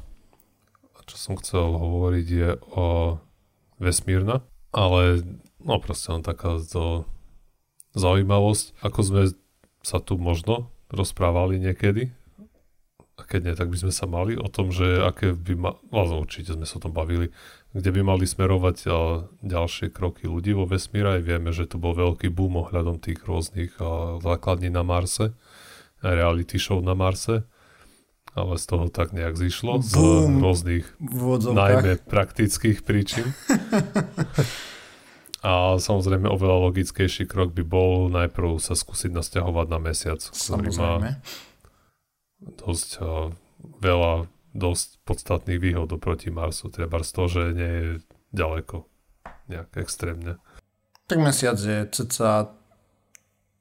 A 0.91 0.99
čo 1.07 1.15
som 1.15 1.39
chcel 1.39 1.71
hovoriť 1.71 2.27
je 2.27 2.49
o 2.75 3.15
vesmírna, 3.79 4.43
ale 4.75 5.23
no 5.63 5.79
proste 5.79 6.11
len 6.11 6.21
taká 6.21 6.59
to 6.59 7.07
zaujímavosť, 7.95 8.83
ako 8.83 8.99
sme 8.99 9.21
sa 9.81 9.97
tu 10.01 10.17
možno 10.17 10.69
rozprávali 10.89 11.57
niekedy 11.57 12.13
a 13.21 13.27
keď 13.29 13.39
nie, 13.45 13.53
tak 13.53 13.69
by 13.69 13.77
sme 13.77 13.93
sa 13.93 14.09
mali 14.09 14.33
o 14.33 14.49
tom, 14.49 14.73
že 14.73 15.05
aké 15.05 15.37
by 15.37 15.53
ma, 15.53 15.71
vlastne 15.93 16.17
určite 16.25 16.57
sme 16.57 16.65
sa 16.65 16.81
o 16.81 16.83
tom 16.89 16.93
bavili, 16.97 17.29
kde 17.69 17.93
by 17.93 18.01
mali 18.01 18.25
smerovať 18.25 18.89
ďalšie 19.45 19.93
kroky 19.93 20.25
ľudí 20.25 20.57
vo 20.57 20.65
vesmíre. 20.65 21.19
Aj 21.19 21.21
vieme, 21.21 21.53
že 21.53 21.69
tu 21.69 21.77
bol 21.77 21.93
veľký 21.93 22.33
boom 22.33 22.57
ohľadom 22.65 22.97
tých 22.97 23.21
rôznych 23.21 23.77
základní 24.25 24.73
na 24.73 24.81
Marse, 24.81 25.37
reality 26.01 26.57
show 26.57 26.81
na 26.81 26.97
Marse, 26.97 27.45
ale 28.33 28.57
z 28.57 28.65
toho 28.65 28.89
tak 28.89 29.13
nejak 29.13 29.37
zišlo, 29.37 29.85
z 29.85 29.93
rôznych, 30.41 30.85
najmä 31.53 32.01
praktických 32.09 32.81
príčin. 32.81 33.29
A 35.41 35.81
samozrejme 35.81 36.29
oveľa 36.29 36.69
logickejší 36.69 37.25
krok 37.25 37.57
by 37.57 37.65
bol 37.65 38.13
najprv 38.13 38.61
sa 38.61 38.77
skúsiť 38.77 39.09
nasťahovať 39.09 39.67
na 39.73 39.79
mesiac, 39.81 40.21
ktorý 40.21 40.69
má 40.77 41.17
dosť 42.41 42.89
uh, 43.01 43.33
veľa 43.81 44.29
dosť 44.51 45.01
podstatných 45.07 45.59
výhod 45.63 45.89
oproti 45.95 46.29
Marsu. 46.29 46.67
Treba 46.69 47.01
z 47.01 47.11
toho, 47.15 47.27
že 47.31 47.41
nie 47.55 47.71
je 47.71 47.89
ďaleko 48.35 48.85
nejak 49.47 49.79
extrémne. 49.79 50.37
Tak 51.07 51.19
mesiac 51.19 51.57
je 51.57 51.87
cca 51.87 52.51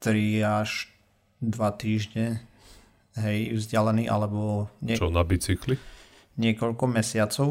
3 0.03 0.61
až 0.63 0.91
2 1.41 1.57
týždne 1.81 2.27
hej, 3.17 3.57
vzdialený, 3.57 4.07
alebo... 4.11 4.69
Nie... 4.83 4.99
Čo, 4.99 5.11
na 5.11 5.25
bicykli? 5.25 5.79
Niekoľko 6.41 6.85
mesiacov. 6.89 7.49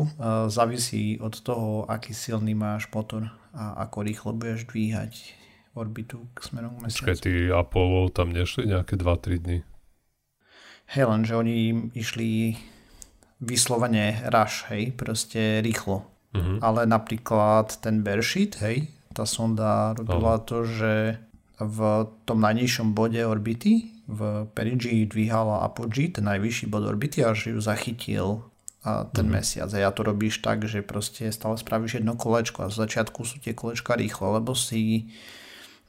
Závisí 0.49 1.19
od 1.19 1.35
toho, 1.39 1.85
aký 1.85 2.15
silný 2.15 2.55
máš 2.55 2.89
motor 2.91 3.29
a 3.53 3.83
ako 3.87 3.97
rýchlo 4.05 4.29
budeš 4.35 4.69
dvíhať 4.69 5.13
orbitu 5.77 6.25
k 6.33 6.37
smerom 6.43 6.77
k 6.77 6.89
mesiacu. 6.89 7.01
Počkaj, 7.05 7.17
tí 7.23 7.33
Apollo 7.49 8.11
tam 8.11 8.33
nešli 8.33 8.67
nejaké 8.69 8.97
2-3 8.97 9.43
dny? 9.45 9.57
Hej, 10.89 11.05
lenže 11.05 11.33
oni 11.37 11.89
išli 11.93 12.57
vyslovene 13.39 14.25
rush, 14.33 14.65
hej, 14.73 14.91
proste 14.97 15.61
rýchlo. 15.61 16.09
Uh-huh. 16.33 16.57
Ale 16.61 16.89
napríklad 16.89 17.77
ten 17.81 18.01
Bearsheet, 18.01 18.57
hej, 18.61 18.89
tá 19.13 19.25
sonda 19.29 19.93
robila 19.93 20.37
uh-huh. 20.37 20.45
to, 20.45 20.57
že 20.65 20.93
v 21.59 22.07
tom 22.25 22.39
najnižšom 22.39 22.95
bode 22.95 23.19
orbity 23.19 23.91
v 24.09 24.49
Perigee 24.57 25.05
dvíhala 25.05 25.61
Apogee, 25.61 26.09
ten 26.09 26.25
najvyšší 26.25 26.65
bod 26.71 26.87
orbity, 26.89 27.21
až 27.21 27.53
ju 27.53 27.59
zachytil 27.61 28.48
ten 28.83 29.27
uh-huh. 29.27 29.35
mesiac. 29.43 29.69
A 29.75 29.77
ja 29.77 29.91
to 29.91 30.07
robíš 30.07 30.39
tak, 30.39 30.63
že 30.63 30.79
proste 30.79 31.27
stále 31.35 31.59
spravíš 31.59 31.99
jedno 31.99 32.15
kolečko 32.15 32.63
a 32.67 32.71
z 32.71 32.79
začiatku 32.87 33.27
sú 33.27 33.43
tie 33.43 33.51
kolečka 33.51 33.99
rýchlo, 33.99 34.39
lebo 34.39 34.55
si 34.55 35.11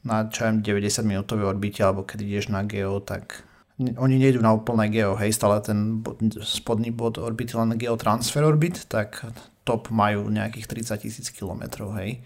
na 0.03 0.27
čo 0.27 0.49
90 0.49 0.65
minútovej 1.05 1.45
orbite 1.45 1.81
alebo 1.85 2.03
keď 2.03 2.19
ideš 2.25 2.45
na 2.49 2.65
geo, 2.65 2.99
tak 2.99 3.45
oni 3.81 4.15
nejdú 4.21 4.41
na 4.43 4.53
úplné 4.53 4.93
geo, 4.93 5.17
hej, 5.17 5.33
stále 5.33 5.57
ten 5.61 6.05
bod, 6.05 6.21
spodný 6.45 6.93
bod 6.93 7.17
orbity 7.17 7.57
len 7.57 7.77
geotransfer 7.77 8.45
orbit, 8.45 8.85
tak 8.85 9.25
top 9.65 9.89
majú 9.89 10.29
nejakých 10.29 10.69
30 10.69 11.01
tisíc 11.01 11.27
kilometrov, 11.33 11.97
hej. 11.97 12.21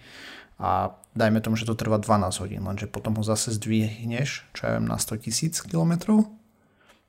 A 0.55 0.95
dajme 1.15 1.43
tomu, 1.43 1.59
že 1.59 1.67
to 1.67 1.75
trvá 1.75 1.99
12 1.99 2.43
hodín, 2.43 2.63
lenže 2.63 2.87
potom 2.87 3.15
ho 3.15 3.23
zase 3.23 3.55
zdvihneš, 3.55 4.51
čo 4.55 4.61
ja 4.67 4.79
viem, 4.79 4.87
na 4.87 4.99
100 4.99 5.23
tisíc 5.27 5.59
kilometrov 5.63 6.27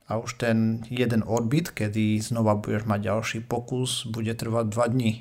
a 0.07 0.23
už 0.23 0.39
ten 0.39 0.87
jeden 0.87 1.27
orbit, 1.27 1.75
kedy 1.75 2.23
znova 2.23 2.55
budeš 2.55 2.87
mať 2.87 3.01
ďalší 3.03 3.39
pokus, 3.43 4.07
bude 4.07 4.31
trvať 4.39 4.71
2 4.71 4.95
dní. 4.95 5.13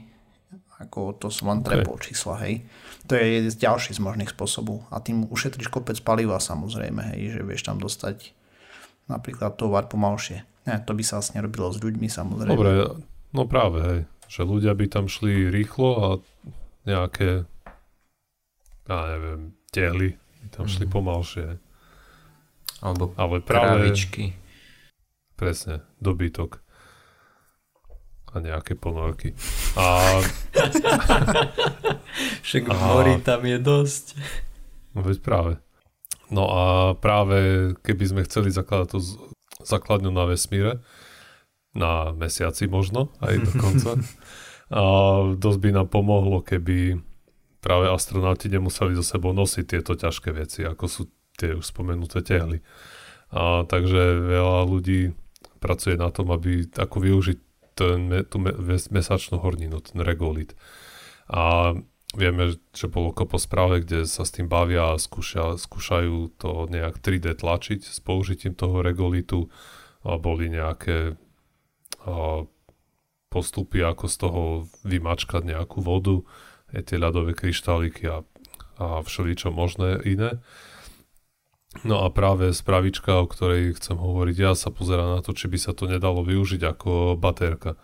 Ako 0.78 1.15
to 1.15 1.32
sú 1.32 1.48
len 1.48 1.63
okay. 1.63 1.82
trepol 1.82 1.98
čísla, 1.98 2.36
hej. 2.45 2.67
To 3.08 3.15
je 3.15 3.50
ďalší 3.50 3.95
z 3.95 4.04
možných 4.04 4.36
spôsobov. 4.36 4.86
A 4.91 5.00
tým 5.00 5.26
ušetríš 5.32 5.71
kopec 5.71 5.98
paliva 6.04 6.38
samozrejme, 6.38 7.15
hej, 7.15 7.39
že 7.39 7.41
vieš 7.48 7.65
tam 7.65 7.80
dostať 7.80 8.36
napríklad 9.10 9.58
tovar 9.58 9.88
pomalšie. 9.89 10.43
Ne, 10.65 10.82
to 10.84 10.98
by 10.98 11.04
sa 11.06 11.21
vlastne 11.21 11.41
robilo 11.41 11.71
s 11.71 11.80
ľuďmi 11.80 12.10
samozrejme. 12.10 12.54
Dobre, 12.54 12.71
no 13.32 13.41
práve, 13.48 13.80
hej, 13.82 14.00
že 14.28 14.41
ľudia 14.43 14.74
by 14.76 14.86
tam 14.89 15.06
šli 15.08 15.50
rýchlo 15.50 15.89
a 15.95 16.08
nejaké, 16.86 17.45
ja 18.86 19.00
neviem, 19.15 19.56
tehly 19.74 20.19
by 20.43 20.48
tam 20.54 20.65
šli 20.69 20.86
mm. 20.86 20.91
pomalšie. 20.91 21.48
Alebo 22.84 23.15
Ale 23.17 23.41
práve, 23.41 23.89
krávičky. 23.89 24.44
Presne, 25.36 25.84
dobytok. 26.00 26.63
A 28.32 28.39
nejaké 28.39 28.76
ponorky. 28.76 29.36
A... 29.76 30.19
Však 32.45 32.63
v 32.67 32.80
mori 32.80 33.15
tam 33.24 33.43
je 33.43 33.58
dosť. 33.60 34.06
No 34.95 35.04
veď 35.04 35.17
práve. 35.19 35.54
No 36.32 36.48
a 36.48 36.63
práve 36.98 37.71
keby 37.84 38.04
sme 38.08 38.21
chceli 38.28 38.50
zakladať 38.52 38.88
tú 38.95 39.00
základňu 39.63 40.12
na 40.12 40.26
vesmíre, 40.28 40.84
na 41.76 42.15
mesiaci 42.15 42.71
možno 42.71 43.12
aj 43.19 43.36
dokonca, 43.43 44.00
a 44.80 44.84
dosť 45.36 45.60
by 45.60 45.69
nám 45.76 45.88
pomohlo, 45.91 46.39
keby 46.39 47.00
práve 47.60 47.91
astronauti 47.91 48.48
nemuseli 48.48 48.95
so 48.95 49.04
sebou 49.04 49.36
nosiť 49.36 49.65
tieto 49.67 49.93
ťažké 49.98 50.30
veci, 50.32 50.63
ako 50.63 50.86
sú 50.88 51.02
tie 51.36 51.58
už 51.58 51.65
spomenuté 51.67 52.24
tehly. 52.24 52.63
A, 53.36 53.67
takže 53.67 54.21
veľa 54.21 54.63
ľudí 54.69 55.12
pracuje 55.59 55.95
na 55.95 56.11
tom, 56.11 56.31
aby 56.31 56.67
ako 56.75 56.97
využiť 57.01 57.39
ten, 57.75 58.07
tú 58.31 58.37
mesačnú 58.89 59.43
horninu, 59.43 59.83
ten 59.83 59.99
regolit. 59.99 60.55
A 61.27 61.75
vieme, 62.15 62.55
že 62.71 62.87
bolo 62.87 63.11
kopo 63.11 63.35
správe, 63.35 63.83
kde 63.83 64.07
sa 64.07 64.23
s 64.23 64.31
tým 64.31 64.47
bavia 64.47 64.95
a 64.95 65.01
skúša, 65.01 65.59
skúšajú 65.59 66.39
to 66.39 66.71
nejak 66.71 67.03
3D 67.03 67.35
tlačiť 67.35 67.83
s 67.83 67.99
použitím 67.99 68.55
toho 68.55 68.79
regolitu. 68.79 69.51
A 70.07 70.15
boli 70.21 70.47
nejaké 70.47 71.19
a, 72.05 72.45
postupy, 73.27 73.83
ako 73.83 74.05
z 74.07 74.15
toho 74.15 74.41
vymačkať 74.87 75.43
nejakú 75.43 75.83
vodu, 75.83 76.23
tie 76.71 76.95
ľadové 76.95 77.35
kryštáliky 77.35 78.07
a, 78.07 78.23
a 78.79 79.03
všeličo 79.03 79.51
možné 79.51 79.99
iné. 80.07 80.39
No 81.83 82.05
a 82.05 82.13
práve 82.13 82.55
spravička, 82.55 83.19
o 83.19 83.27
ktorej 83.27 83.75
chcem 83.75 83.99
hovoriť 83.99 84.38
ja, 84.39 84.51
sa 84.55 84.71
pozera 84.71 85.03
na 85.03 85.19
to, 85.19 85.35
či 85.35 85.51
by 85.51 85.57
sa 85.59 85.75
to 85.75 85.91
nedalo 85.91 86.23
využiť 86.23 86.61
ako 86.63 87.19
baterka. 87.19 87.75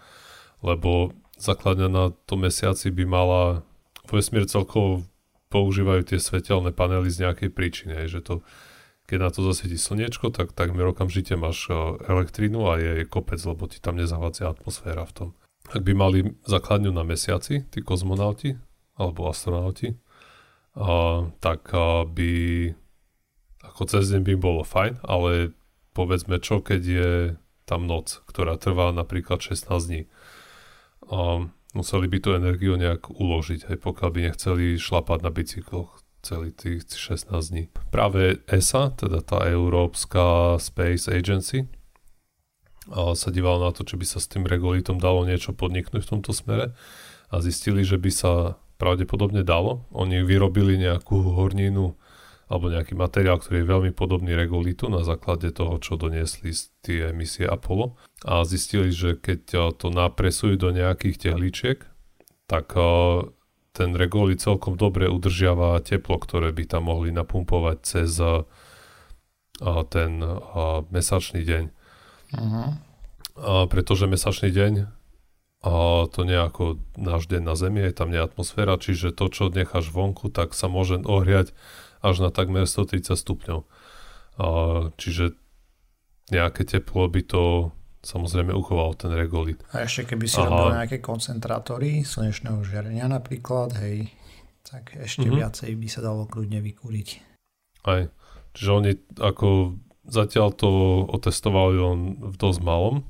Lebo 0.64 1.12
základňa 1.42 1.88
na 1.92 2.06
tom 2.30 2.48
mesiaci 2.48 2.94
by 2.94 3.04
mala 3.04 3.66
vesmír 4.08 4.48
celkovo 4.48 5.04
používajú 5.52 6.08
tie 6.08 6.20
svetelné 6.22 6.72
panely 6.72 7.12
z 7.12 7.28
nejakej 7.28 7.50
príčiny, 7.52 8.08
že 8.08 8.24
to, 8.24 8.40
keď 9.06 9.18
na 9.20 9.30
to 9.30 9.44
zasvietí 9.44 9.76
slniečko, 9.76 10.32
tak 10.32 10.56
takmer 10.56 10.88
okamžite 10.88 11.36
máš 11.36 11.68
e, 11.68 11.76
elektrínu 12.08 12.72
a 12.72 12.80
je 12.80 12.94
kopec, 13.04 13.38
lebo 13.44 13.68
ti 13.68 13.84
tam 13.84 14.00
nezavadzia 14.00 14.48
atmosféra 14.48 15.04
v 15.04 15.14
tom. 15.14 15.30
Ak 15.68 15.84
by 15.84 15.92
mali 15.92 16.20
základňu 16.48 16.96
na 16.96 17.04
mesiaci, 17.04 17.68
tí 17.68 17.80
kozmonauti, 17.84 18.56
alebo 18.96 19.28
astronauti, 19.28 20.00
a, 20.80 21.28
tak 21.44 21.68
a, 21.76 22.08
by 22.08 22.32
ako 23.66 23.82
cez 23.90 24.10
deň 24.10 24.22
by 24.26 24.36
bolo 24.38 24.62
fajn, 24.66 25.02
ale 25.06 25.54
povedzme 25.94 26.42
čo, 26.42 26.62
keď 26.64 26.82
je 26.82 27.12
tam 27.66 27.88
noc, 27.88 28.20
ktorá 28.28 28.58
trvá 28.58 28.92
napríklad 28.92 29.40
16 29.40 29.70
dní. 29.88 30.02
A, 31.08 31.48
museli 31.72 32.08
by 32.12 32.18
tú 32.20 32.30
energiu 32.36 32.76
nejak 32.76 33.12
uložiť, 33.12 33.72
aj 33.72 33.78
pokiaľ 33.80 34.10
by 34.12 34.20
nechceli 34.28 34.76
šlapať 34.76 35.20
na 35.24 35.32
bicykloch 35.32 36.04
celý 36.22 36.54
tých 36.54 36.86
16 36.86 37.32
dní. 37.32 37.64
Práve 37.90 38.44
ESA, 38.46 38.94
teda 38.94 39.26
tá 39.26 39.48
Európska 39.50 40.56
Space 40.62 41.10
Agency, 41.10 41.66
a 42.90 43.14
sa 43.14 43.30
díval 43.30 43.62
na 43.62 43.70
to, 43.70 43.86
či 43.86 43.94
by 43.94 44.06
sa 44.10 44.18
s 44.18 44.26
tým 44.26 44.42
regolitom 44.50 44.98
dalo 44.98 45.22
niečo 45.22 45.54
podniknúť 45.54 46.02
v 46.02 46.12
tomto 46.18 46.34
smere 46.34 46.74
a 47.30 47.36
zistili, 47.38 47.86
že 47.86 48.02
by 48.02 48.10
sa 48.10 48.58
pravdepodobne 48.82 49.46
dalo. 49.46 49.86
Oni 49.94 50.26
vyrobili 50.26 50.82
nejakú 50.82 51.38
horninu 51.38 51.94
alebo 52.52 52.68
nejaký 52.68 53.00
materiál, 53.00 53.40
ktorý 53.40 53.64
je 53.64 53.72
veľmi 53.72 53.92
podobný 53.96 54.36
regolitu 54.36 54.92
na 54.92 55.08
základe 55.08 55.56
toho, 55.56 55.80
čo 55.80 55.96
doniesli 55.96 56.52
z 56.52 56.68
tie 56.84 57.00
emisie 57.16 57.48
Apollo 57.48 57.96
a 58.28 58.44
zistili, 58.44 58.92
že 58.92 59.16
keď 59.16 59.72
to 59.80 59.88
napresujú 59.88 60.60
do 60.60 60.76
nejakých 60.76 61.32
tehličiek, 61.32 61.80
tak 62.52 62.76
ten 63.72 63.96
regolit 63.96 64.44
celkom 64.44 64.76
dobre 64.76 65.08
udržiava 65.08 65.80
teplo, 65.80 66.20
ktoré 66.20 66.52
by 66.52 66.64
tam 66.68 66.92
mohli 66.92 67.16
napumpovať 67.16 67.78
cez 67.88 68.20
a, 68.20 68.44
ten 69.88 70.20
mesačný 70.92 71.48
deň. 71.48 71.64
Uh-huh. 72.36 72.68
A, 73.40 73.64
pretože 73.72 74.12
mesačný 74.12 74.52
deň 74.52 74.92
a 75.62 76.10
to 76.10 76.26
nejako 76.26 76.82
náš 76.98 77.30
deň 77.30 77.42
na 77.46 77.54
Zemi, 77.54 77.86
je 77.86 77.94
tam 77.94 78.10
nie 78.10 78.18
atmosféra, 78.18 78.82
čiže 78.82 79.14
to, 79.14 79.30
čo 79.30 79.54
necháš 79.54 79.94
vonku, 79.94 80.34
tak 80.34 80.58
sa 80.58 80.66
môže 80.66 80.98
ohriať 81.06 81.54
až 82.02 82.16
na 82.22 82.30
takmer 82.34 82.66
130 82.66 83.14
stupňov. 83.14 83.60
A, 84.42 84.46
čiže 84.98 85.38
nejaké 86.34 86.66
teplo 86.66 87.06
by 87.08 87.22
to 87.26 87.44
samozrejme 88.02 88.50
uchoval 88.54 88.98
ten 88.98 89.14
regolit. 89.14 89.62
A 89.78 89.86
ešte 89.86 90.14
keby 90.14 90.26
si 90.26 90.42
Aha. 90.42 90.50
robil 90.50 90.68
nejaké 90.74 90.98
koncentrátory 91.00 92.02
slnečného 92.02 92.66
žiarenia 92.66 93.06
napríklad, 93.06 93.78
hej, 93.78 94.10
tak 94.66 94.98
ešte 94.98 95.30
mm-hmm. 95.30 95.38
viacej 95.38 95.72
by 95.78 95.88
sa 95.90 96.02
dalo 96.02 96.26
kľudne 96.26 96.62
vykúriť. 96.66 97.08
Aj. 97.86 98.10
Čiže 98.58 98.70
oni 98.74 98.92
ako 99.22 99.78
zatiaľ 100.06 100.50
to 100.58 100.70
otestovali 101.08 101.78
len 101.78 102.00
v 102.20 102.36
dosť 102.36 102.60
malom, 102.66 103.06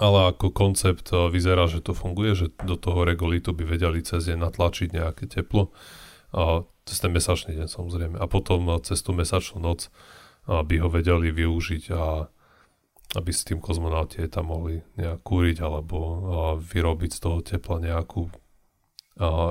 ale 0.00 0.32
ako 0.32 0.52
koncept 0.52 1.12
eh, 1.12 1.28
vyzerá, 1.28 1.68
že 1.68 1.84
to 1.84 1.92
funguje, 1.96 2.32
že 2.36 2.46
do 2.64 2.76
toho 2.76 3.04
regolitu 3.04 3.56
by 3.56 3.64
vedeli 3.64 4.04
cez 4.04 4.28
deň 4.28 4.38
natlačiť 4.40 4.88
nejaké 4.92 5.24
teplo. 5.28 5.72
A 6.32 6.64
cez 6.86 6.98
ten 6.98 7.14
mesačný 7.14 7.54
deň 7.58 7.68
samozrejme. 7.70 8.16
A 8.18 8.26
potom 8.26 8.66
cez 8.82 9.02
tú 9.02 9.14
mesačnú 9.14 9.62
noc 9.62 9.92
by 10.46 10.76
ho 10.82 10.88
vedeli 10.90 11.30
využiť 11.30 11.84
a 11.94 12.26
aby 13.12 13.28
s 13.28 13.44
tým 13.44 13.60
kozmonauti 13.60 14.24
tam 14.32 14.50
mohli 14.50 14.80
nejak 14.96 15.20
kúriť 15.20 15.60
alebo 15.60 15.98
vyrobiť 16.58 17.10
z 17.12 17.20
toho 17.20 17.38
tepla 17.44 17.76
nejakú 17.78 18.32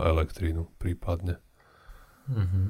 elektrínu 0.10 0.66
prípadne. 0.82 1.38
Mm-hmm. 2.26 2.66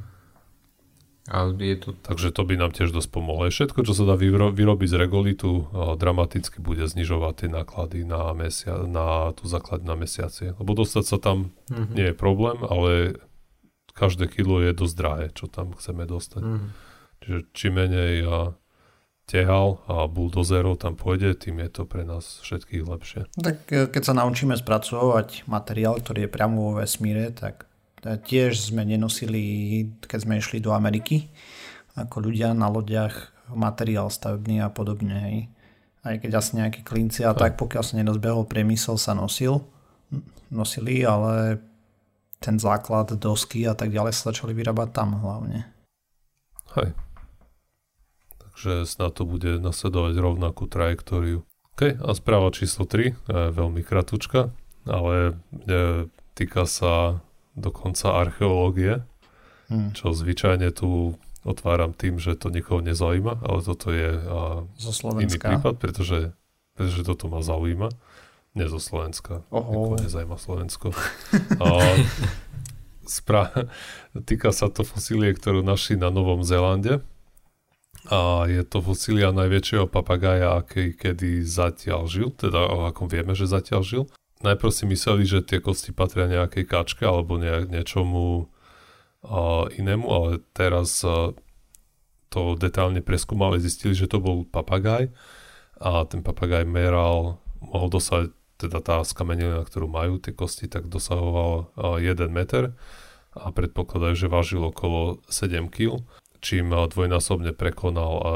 Je 1.63 1.77
to... 1.79 1.95
Takže 1.95 2.35
to 2.35 2.43
by 2.43 2.59
nám 2.59 2.75
tiež 2.75 2.91
dosť 2.91 3.07
pomohlo. 3.07 3.47
Všetko, 3.47 3.87
čo 3.87 3.93
sa 3.95 4.03
dá 4.03 4.19
vyro- 4.19 4.51
vyrobiť 4.51 4.89
z 4.89 4.99
regolitu, 4.99 5.69
dramaticky 5.95 6.59
bude 6.59 6.83
znižovať 6.83 7.45
tie 7.45 7.49
náklady 7.49 8.03
na, 8.03 8.35
mesia- 8.35 8.83
na 8.83 9.31
tú 9.31 9.47
základ 9.47 9.87
na 9.87 9.95
mesiacie. 9.95 10.57
Lebo 10.59 10.75
dostať 10.75 11.03
sa 11.07 11.17
tam 11.21 11.55
mm-hmm. 11.71 11.93
nie 11.95 12.11
je 12.11 12.15
problém, 12.17 12.59
ale 12.67 13.21
každé 13.93 14.31
kilo 14.31 14.63
je 14.63 14.71
dosť 14.71 14.95
drahé, 14.95 15.25
čo 15.35 15.47
tam 15.51 15.75
chceme 15.75 16.07
dostať. 16.07 16.43
Mm-hmm. 16.43 16.69
Čiže 17.21 17.39
čím 17.53 17.73
menej 17.77 18.25
a 18.25 18.39
tehal 19.29 19.79
a 19.87 20.11
buldozerov 20.11 20.81
tam 20.81 20.99
pôjde, 20.99 21.37
tým 21.39 21.63
je 21.63 21.69
to 21.71 21.83
pre 21.87 22.03
nás 22.03 22.43
všetkých 22.43 22.83
lepšie. 22.83 23.21
Tak 23.39 23.57
e, 23.71 23.87
keď 23.87 24.03
sa 24.03 24.13
naučíme 24.17 24.57
spracovať 24.59 25.47
materiál, 25.47 26.01
ktorý 26.03 26.27
je 26.27 26.33
priamo 26.33 26.57
vo 26.59 26.71
vesmíre, 26.83 27.31
tak 27.31 27.71
tiež 28.01 28.73
sme 28.73 28.83
nenosili, 28.83 29.85
keď 30.03 30.19
sme 30.25 30.41
išli 30.41 30.57
do 30.57 30.73
Ameriky, 30.73 31.29
ako 31.93 32.27
ľudia 32.27 32.51
na 32.51 32.67
loďach 32.67 33.31
materiál 33.53 34.09
stavebný 34.09 34.63
a 34.65 34.73
podobne. 34.73 35.15
Hej. 35.15 35.37
Aj 36.01 36.15
keď 36.17 36.31
asi 36.41 36.51
nejaké 36.57 36.81
klinci 36.81 37.21
a 37.21 37.37
tak, 37.37 37.61
pokiaľ 37.61 37.83
sa 37.85 37.93
nedozbehol 38.01 38.49
priemysel, 38.49 38.97
sa 38.97 39.13
nosil, 39.13 39.61
nosili, 40.49 41.05
ale 41.05 41.61
ten 42.41 42.57
základ, 42.57 43.13
dosky 43.15 43.69
a 43.69 43.77
tak 43.77 43.93
ďalej 43.93 44.17
sa 44.17 44.33
začali 44.33 44.57
vyrábať 44.57 44.89
tam 44.91 45.21
hlavne. 45.21 45.69
Hej 46.73 46.97
že 48.61 48.85
snad 48.85 49.17
to 49.17 49.25
bude 49.25 49.57
nasledovať 49.57 50.13
rovnakú 50.21 50.69
trajektóriu. 50.69 51.41
OK, 51.73 51.97
a 51.97 52.11
správa 52.13 52.53
číslo 52.53 52.85
3 52.85 53.17
je 53.17 53.41
veľmi 53.57 53.81
kratučka, 53.81 54.53
ale 54.85 55.41
e, 55.65 56.05
týka 56.37 56.69
sa 56.69 57.25
dokonca 57.57 58.13
archeológie, 58.21 59.01
hmm. 59.73 59.97
čo 59.97 60.13
zvyčajne 60.13 60.69
tu 60.77 61.17
otváram 61.41 61.97
tým, 61.97 62.21
že 62.21 62.37
to 62.37 62.53
nikoho 62.53 62.85
nezaujíma, 62.85 63.41
ale 63.41 63.59
toto 63.65 63.89
je 63.89 64.13
a, 64.13 64.61
iný 65.17 65.37
prípad, 65.41 65.81
pretože, 65.81 66.37
pretože 66.77 67.01
toto 67.01 67.33
ma 67.33 67.41
zaujíma. 67.41 67.89
Nie 68.51 68.67
zo 68.67 68.83
Slovenska. 68.83 69.47
Oho. 69.47 69.95
Nezaujíma 69.95 70.35
Slovensko. 70.35 70.91
a, 71.63 71.67
spra- 73.07 73.71
týka 74.27 74.51
sa 74.51 74.67
to 74.67 74.83
fosílie, 74.83 75.31
ktorú 75.31 75.63
našli 75.63 75.95
na 75.95 76.11
Novom 76.11 76.43
Zélande 76.43 76.99
a 78.09 78.49
je 78.49 78.65
to 78.65 78.81
fosília 78.81 79.29
najväčšieho 79.29 79.85
papagája, 79.85 80.57
aký 80.57 80.97
kedy 80.97 81.45
zatiaľ 81.45 82.09
žil, 82.09 82.33
teda 82.33 82.89
ako 82.89 83.05
vieme, 83.05 83.37
že 83.37 83.45
zatiaľ 83.45 83.81
žil. 83.85 84.03
Najprv 84.41 84.71
si 84.73 84.83
mysleli, 84.89 85.23
že 85.23 85.45
tie 85.45 85.61
kosti 85.61 85.93
patria 85.93 86.25
nejakej 86.25 86.65
kačke 86.65 87.05
alebo 87.05 87.37
nejak, 87.37 87.69
niečomu 87.69 88.49
uh, 89.21 89.69
inému, 89.69 90.05
ale 90.09 90.41
teraz 90.57 91.05
uh, 91.05 91.37
to 92.33 92.57
detálne 92.57 93.05
preskúmali, 93.05 93.61
zistili, 93.61 93.93
že 93.93 94.09
to 94.09 94.17
bol 94.17 94.49
papagaj 94.49 95.13
a 95.77 96.01
ten 96.09 96.25
papagaj 96.25 96.65
meral, 96.65 97.37
mohol 97.61 97.93
dosať, 97.93 98.33
teda 98.61 98.79
tá 98.83 99.01
skamenelina, 99.01 99.65
ktorú 99.65 99.89
majú 99.89 100.21
tie 100.21 100.35
kosti, 100.35 100.69
tak 100.69 100.85
dosahoval 100.91 101.73
uh, 101.73 101.97
1 101.97 102.29
meter 102.29 102.77
a 103.33 103.49
predpokladajú, 103.49 104.13
že 104.13 104.27
vážil 104.27 104.61
okolo 104.61 105.23
7 105.31 105.71
kg 105.71 106.03
čím 106.41 106.73
eh, 106.73 106.89
dvojnásobne 106.89 107.53
prekonal 107.53 108.13
eh, 108.17 108.29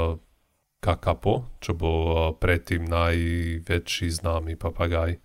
Kakapo, 0.79 1.49
čo 1.65 1.73
bol 1.73 2.38
predtým 2.38 2.85
najväčší 2.85 4.21
známy 4.21 4.53
papagaj. 4.53 5.17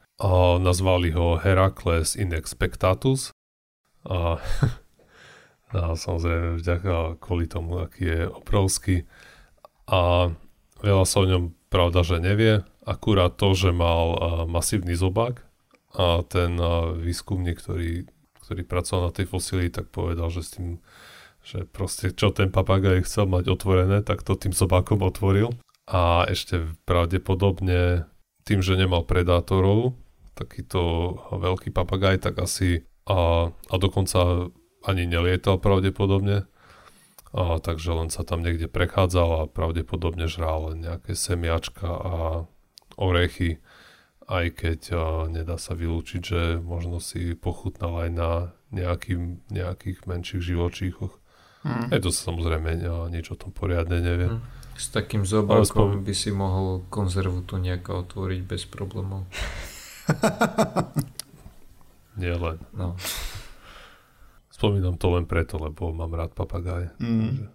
Nazvali 0.57 1.13
ho 1.13 1.37
Heracles 1.37 2.17
inexpectatus. 2.17 3.29
A, 4.09 4.41
a 5.77 5.81
samozrejme 6.01 6.65
vďaka 6.65 7.21
kvôli 7.21 7.45
tomu, 7.45 7.77
aký 7.77 8.09
je 8.09 8.21
obrovský. 8.33 8.97
A 9.85 10.33
veľa 10.81 11.05
sa 11.05 11.17
o 11.21 11.29
ňom 11.29 11.53
pravda, 11.69 12.09
že 12.09 12.25
nevie. 12.25 12.65
Akurát 12.91 13.39
to, 13.39 13.55
že 13.55 13.71
mal 13.71 14.19
masívny 14.51 14.99
zobák 14.99 15.47
a 15.95 16.27
ten 16.27 16.59
výskumník, 16.99 17.63
ktorý, 17.63 18.11
ktorý 18.43 18.63
pracoval 18.67 19.11
na 19.11 19.13
tej 19.15 19.31
fosílii, 19.31 19.71
tak 19.71 19.95
povedal, 19.95 20.27
že 20.35 20.43
s 20.43 20.51
tým 20.59 20.83
že 21.41 21.65
proste 21.65 22.13
čo 22.13 22.31
ten 22.37 22.53
papagaj 22.53 23.09
chcel 23.09 23.25
mať 23.25 23.49
otvorené, 23.49 24.05
tak 24.05 24.21
to 24.21 24.37
tým 24.37 24.53
sobákom 24.53 25.01
otvoril. 25.01 25.57
A 25.89 26.29
ešte 26.29 26.69
pravdepodobne 26.85 28.05
tým, 28.45 28.61
že 28.61 28.79
nemal 28.79 29.03
predátorov, 29.09 29.97
takýto 30.37 31.17
veľký 31.33 31.73
papagaj, 31.75 32.29
tak 32.29 32.39
asi 32.39 32.85
a, 33.09 33.51
a 33.51 33.75
dokonca 33.81 34.53
ani 34.87 35.05
nelietal 35.09 35.59
pravdepodobne. 35.59 36.47
A, 37.31 37.59
takže 37.59 37.91
len 37.95 38.09
sa 38.13 38.23
tam 38.23 38.45
niekde 38.45 38.71
prechádzal 38.71 39.29
a 39.45 39.51
pravdepodobne 39.51 40.29
žral 40.29 40.73
len 40.73 40.85
nejaké 40.85 41.17
semiačka 41.17 41.89
a 41.89 42.15
orechy, 43.01 43.59
aj 44.29 44.47
keď 44.55 44.81
a, 44.93 44.97
nedá 45.27 45.57
sa 45.57 45.73
vylúčiť, 45.73 46.23
že 46.23 46.41
možno 46.61 47.01
si 47.01 47.35
pochutnal 47.35 48.07
aj 48.07 48.11
na 48.13 48.31
nejaký, 48.71 49.41
nejakých 49.51 50.07
menších 50.07 50.43
živočíchoch. 50.45 51.17
Hmm. 51.65 51.93
Je 51.93 52.01
to 52.01 52.13
samozrejme 52.13 52.81
niečo 53.13 53.37
o 53.37 53.41
tom 53.41 53.53
poriadne 53.53 54.01
neviem. 54.01 54.39
Hmm. 54.39 54.45
S 54.81 54.89
takým 54.89 55.29
zobákom 55.29 56.01
spom... 56.01 56.01
by 56.01 56.15
si 56.17 56.33
mohol 56.33 56.89
konzervu 56.89 57.45
tu 57.45 57.61
nejako 57.61 58.09
otvoriť 58.09 58.41
bez 58.49 58.65
problémov. 58.65 59.29
Nie 62.21 62.37
len. 62.37 62.57
No. 62.73 62.97
Spomínam 64.49 64.97
to 64.97 65.13
len 65.13 65.29
preto, 65.29 65.61
lebo 65.61 65.93
mám 65.93 66.17
rád 66.17 66.33
papagáje. 66.33 66.93
Mm. 67.01 67.49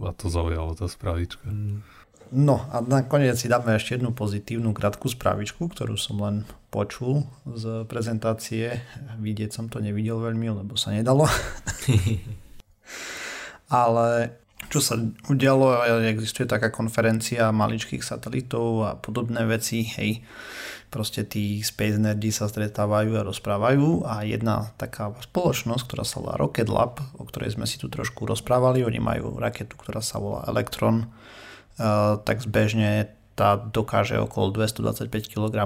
Ma 0.00 0.16
to 0.16 0.32
zaujalo, 0.32 0.72
tá 0.72 0.88
spravička. 0.88 1.44
Mm. 1.44 1.84
No 2.32 2.64
a 2.72 2.80
nakoniec 2.80 3.36
si 3.36 3.44
dáme 3.44 3.76
ešte 3.76 4.00
jednu 4.00 4.16
pozitívnu 4.16 4.72
krátku 4.72 5.12
spravičku, 5.12 5.68
ktorú 5.68 6.00
som 6.00 6.16
len 6.24 6.48
počul 6.72 7.28
z 7.44 7.84
prezentácie. 7.84 8.80
Vidieť 9.20 9.52
som 9.52 9.68
to 9.68 9.84
nevidel 9.84 10.16
veľmi, 10.16 10.64
lebo 10.64 10.72
sa 10.72 10.96
nedalo. 10.96 11.28
ale 13.68 14.40
čo 14.72 14.80
sa 14.80 14.96
udialo, 15.28 15.84
existuje 16.08 16.48
taká 16.48 16.72
konferencia 16.72 17.52
maličkých 17.52 18.00
satelitov 18.00 18.88
a 18.88 18.96
podobné 18.96 19.44
veci, 19.44 19.84
hej, 19.84 20.24
proste 20.88 21.28
tí 21.28 21.60
space 21.60 22.00
nerdy 22.00 22.32
sa 22.32 22.48
stretávajú 22.48 23.12
a 23.20 23.28
rozprávajú 23.28 24.08
a 24.08 24.24
jedna 24.24 24.72
taká 24.80 25.12
spoločnosť, 25.20 25.84
ktorá 25.84 26.04
sa 26.08 26.24
volá 26.24 26.40
Rocket 26.40 26.72
Lab, 26.72 26.96
o 27.20 27.28
ktorej 27.28 27.60
sme 27.60 27.68
si 27.68 27.76
tu 27.76 27.92
trošku 27.92 28.24
rozprávali, 28.24 28.80
oni 28.80 29.00
majú 29.00 29.36
raketu, 29.36 29.76
ktorá 29.76 30.00
sa 30.00 30.16
volá 30.16 30.48
Electron, 30.48 31.12
tak 32.22 32.36
zbežne 32.44 33.12
tá 33.32 33.56
dokáže 33.56 34.20
okolo 34.20 34.52
225 34.52 35.08
kg 35.32 35.56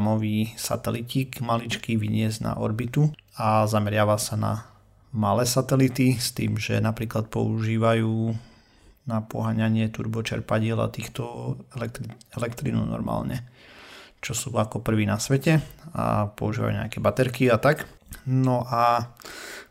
satelitík 0.54 1.42
maličký 1.42 1.98
vyniesť 1.98 2.38
na 2.46 2.52
orbitu 2.54 3.10
a 3.34 3.66
zameriava 3.66 4.16
sa 4.16 4.38
na 4.38 4.52
malé 5.10 5.48
satelity 5.48 6.14
s 6.14 6.30
tým, 6.30 6.60
že 6.60 6.78
napríklad 6.78 7.26
používajú 7.26 8.36
na 9.06 9.22
poháňanie 9.22 9.86
turbočerpadiel 9.90 10.78
a 10.82 10.90
týchto 10.90 11.54
elektri- 11.74 12.10
elektrínu 12.34 12.82
normálne, 12.86 13.46
čo 14.18 14.34
sú 14.34 14.50
ako 14.54 14.82
prvý 14.82 15.06
na 15.06 15.18
svete 15.18 15.62
a 15.94 16.26
používajú 16.30 16.72
nejaké 16.74 16.98
baterky 16.98 17.50
a 17.50 17.58
tak. 17.58 17.86
No 18.26 18.66
a 18.66 19.14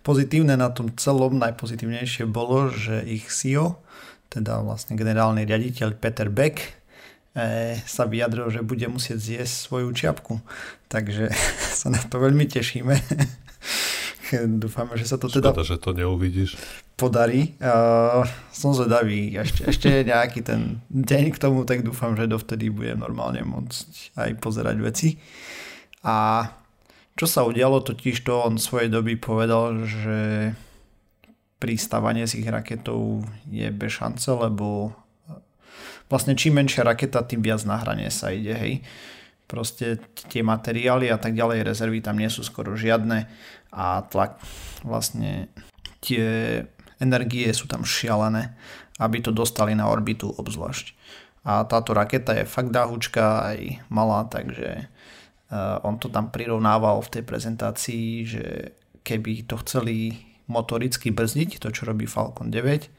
pozitívne 0.03 0.55
na 0.55 0.71
tom 0.71 0.91
celom 0.95 1.35
najpozitívnejšie 1.39 2.27
bolo, 2.27 2.71
že 2.71 3.03
ich 3.03 3.27
CEO 3.27 3.79
teda 4.29 4.61
vlastne 4.61 4.97
generálny 4.99 5.47
riaditeľ 5.47 5.95
Peter 5.97 6.27
Beck, 6.27 6.59
e, 7.35 7.79
sa 7.83 8.07
vyjadril, 8.07 8.51
že 8.51 8.65
bude 8.65 8.87
musieť 8.87 9.17
zjesť 9.19 9.53
svoju 9.69 9.89
čiapku. 9.91 10.39
Takže 10.87 11.31
sa 11.79 11.87
na 11.91 12.01
to 12.01 12.19
veľmi 12.19 12.45
tešíme. 12.47 12.95
Dúfame, 14.61 14.97
že 14.97 15.05
sa 15.05 15.21
to 15.21 15.29
teda... 15.29 15.53
Škoda, 15.53 15.63
že 15.63 15.77
to 15.77 15.93
neuvidíš. 15.93 16.57
Podarí. 16.97 17.53
Uh, 17.61 18.25
som 18.49 18.73
zvedavý. 18.73 19.37
Ešte, 19.37 19.69
ešte 19.69 19.89
nejaký 20.01 20.41
ten 20.41 20.81
deň 20.89 21.35
k 21.35 21.37
tomu, 21.37 21.61
tak 21.61 21.85
dúfam, 21.85 22.17
že 22.17 22.25
dovtedy 22.25 22.73
budem 22.73 23.05
normálne 23.05 23.45
môcť 23.45 24.17
aj 24.17 24.29
pozerať 24.41 24.77
veci. 24.81 25.09
A 26.01 26.49
čo 27.15 27.25
sa 27.29 27.45
udialo, 27.45 27.85
totiž 27.85 28.25
to 28.25 28.43
on 28.43 28.57
svojej 28.57 28.89
doby 28.89 29.15
povedal, 29.15 29.85
že 29.85 30.51
pristávanie 31.65 32.29
z 32.29 32.45
ich 32.45 32.45
raketov 32.45 33.25
je 33.49 33.65
bez 33.73 33.97
šance, 33.97 34.29
lebo 34.29 34.93
vlastne 36.05 36.37
čím 36.37 36.61
menšia 36.61 36.85
raketa, 36.85 37.25
tým 37.25 37.41
viac 37.41 37.65
na 37.65 37.81
hranie 37.81 38.13
sa 38.13 38.29
ide, 38.29 38.53
hej. 38.53 38.85
Proste 39.49 39.97
tie 40.29 40.45
materiály 40.45 41.09
a 41.09 41.17
tak 41.17 41.33
ďalej, 41.33 41.65
rezervy 41.65 42.05
tam 42.05 42.21
nie 42.21 42.29
sú 42.29 42.45
skoro 42.45 42.77
žiadne 42.77 43.25
a 43.73 44.05
tlak 44.05 44.37
vlastne 44.85 45.49
tie 46.05 46.61
energie 47.01 47.49
sú 47.49 47.65
tam 47.65 47.81
šialené, 47.81 48.53
aby 49.01 49.25
to 49.25 49.33
dostali 49.33 49.73
na 49.73 49.89
orbitu 49.89 50.29
obzvlášť. 50.29 50.93
A 51.49 51.65
táto 51.65 51.97
raketa 51.97 52.37
je 52.37 52.45
fakt 52.45 52.69
dáhučka 52.69 53.53
aj 53.53 53.85
malá, 53.89 54.29
takže 54.29 54.85
uh, 55.49 55.81
on 55.81 55.97
to 55.97 56.13
tam 56.13 56.29
prirovnával 56.29 57.01
v 57.01 57.11
tej 57.17 57.23
prezentácii, 57.25 58.09
že 58.25 58.45
keby 59.05 59.45
to 59.45 59.57
chceli 59.61 60.25
motoricky 60.47 61.09
brzdiť, 61.09 61.61
to 61.61 61.73
čo 61.73 61.85
robí 61.85 62.05
Falcon 62.05 62.53
9, 62.53 62.89